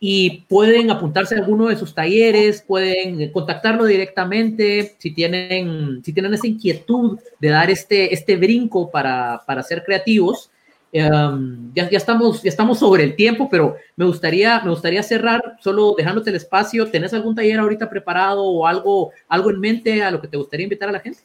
[0.00, 6.32] y pueden apuntarse a alguno de sus talleres, pueden contactarlo directamente si tienen, si tienen
[6.32, 10.48] esa inquietud de dar este, este brinco para, para ser creativos.
[10.92, 15.56] Em, ya, ya, estamos, ya estamos sobre el tiempo, pero me gustaría, me gustaría cerrar
[15.60, 16.90] solo dejándote el espacio.
[16.90, 20.64] ¿Tenés algún taller ahorita preparado o algo, algo en mente a lo que te gustaría
[20.64, 21.20] invitar a la gente?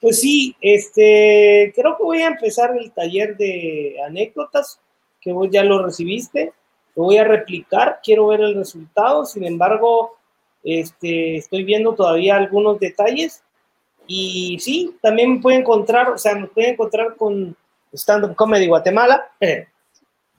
[0.00, 4.80] Pues sí, este, creo que voy a empezar el taller de anécdotas,
[5.20, 6.52] que vos ya lo recibiste
[6.98, 10.16] lo voy a replicar, quiero ver el resultado, sin embargo,
[10.64, 13.44] este, estoy viendo todavía algunos detalles
[14.08, 17.56] y sí, también me puede encontrar, o sea, me puede encontrar con
[17.92, 19.30] Stand Up Comedy Guatemala.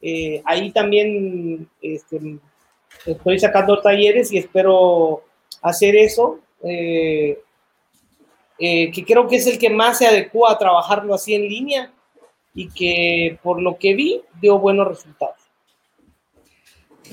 [0.01, 2.37] Eh, ahí también este,
[3.05, 5.25] estoy sacando talleres y espero
[5.61, 7.37] hacer eso, eh,
[8.57, 11.91] eh, que creo que es el que más se adecua a trabajarlo así en línea
[12.53, 15.39] y que por lo que vi dio buenos resultados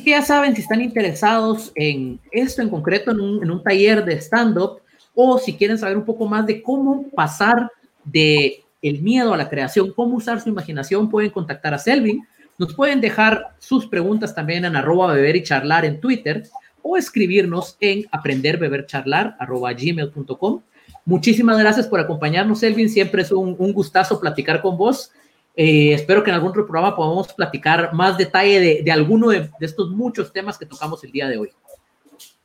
[0.05, 4.81] ya saben si están interesados en esto en concreto, en un, taller de stand-up,
[5.15, 7.71] o si quieren saber un poco más de cómo pasar
[8.05, 12.27] de el miedo a la creación, cómo usar su imaginación, pueden contactar a Selvin.
[12.59, 16.45] Nos pueden dejar sus preguntas también en arroba beber y charlar en Twitter
[16.83, 20.63] o escribirnos en aprenderbebercharlar arroba gmail.com.
[21.05, 22.89] Muchísimas gracias por acompañarnos, Elvin.
[22.89, 25.13] Siempre es un, gustazo platicar con vos.
[25.55, 29.91] Eh, espero que en algún otro programa podamos platicar más detalle de, alguno de, estos
[29.91, 31.51] muchos temas que tocamos el día de hoy.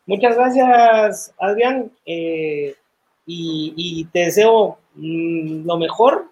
[0.05, 1.91] Muchas gracias, Adrián.
[2.05, 2.75] Eh,
[3.25, 6.30] y, te deseo mm, lo mejor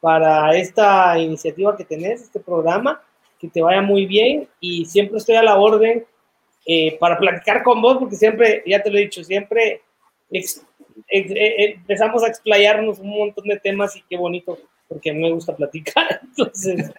[0.00, 3.02] para esta iniciativa que tenés, este programa,
[3.38, 6.04] que te vaya muy bien y siempre estoy a la orden
[6.66, 9.82] eh, para platicar con vos, porque siempre, ya te lo he dicho, siempre
[11.08, 16.20] empezamos a explayarnos un montón de temas y qué bonito, porque me gusta platicar.
[16.24, 16.92] Entonces,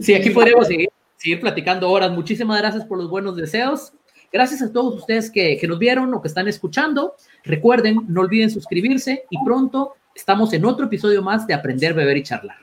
[0.00, 2.12] sí, aquí podríamos seguir, seguir platicando horas.
[2.12, 3.92] Muchísimas gracias por los buenos deseos.
[4.32, 7.14] Gracias a todos ustedes que, que nos vieron o que están escuchando.
[7.44, 12.22] Recuerden, no olviden suscribirse y pronto estamos en otro episodio más de Aprender, Beber y
[12.22, 12.56] Charlar.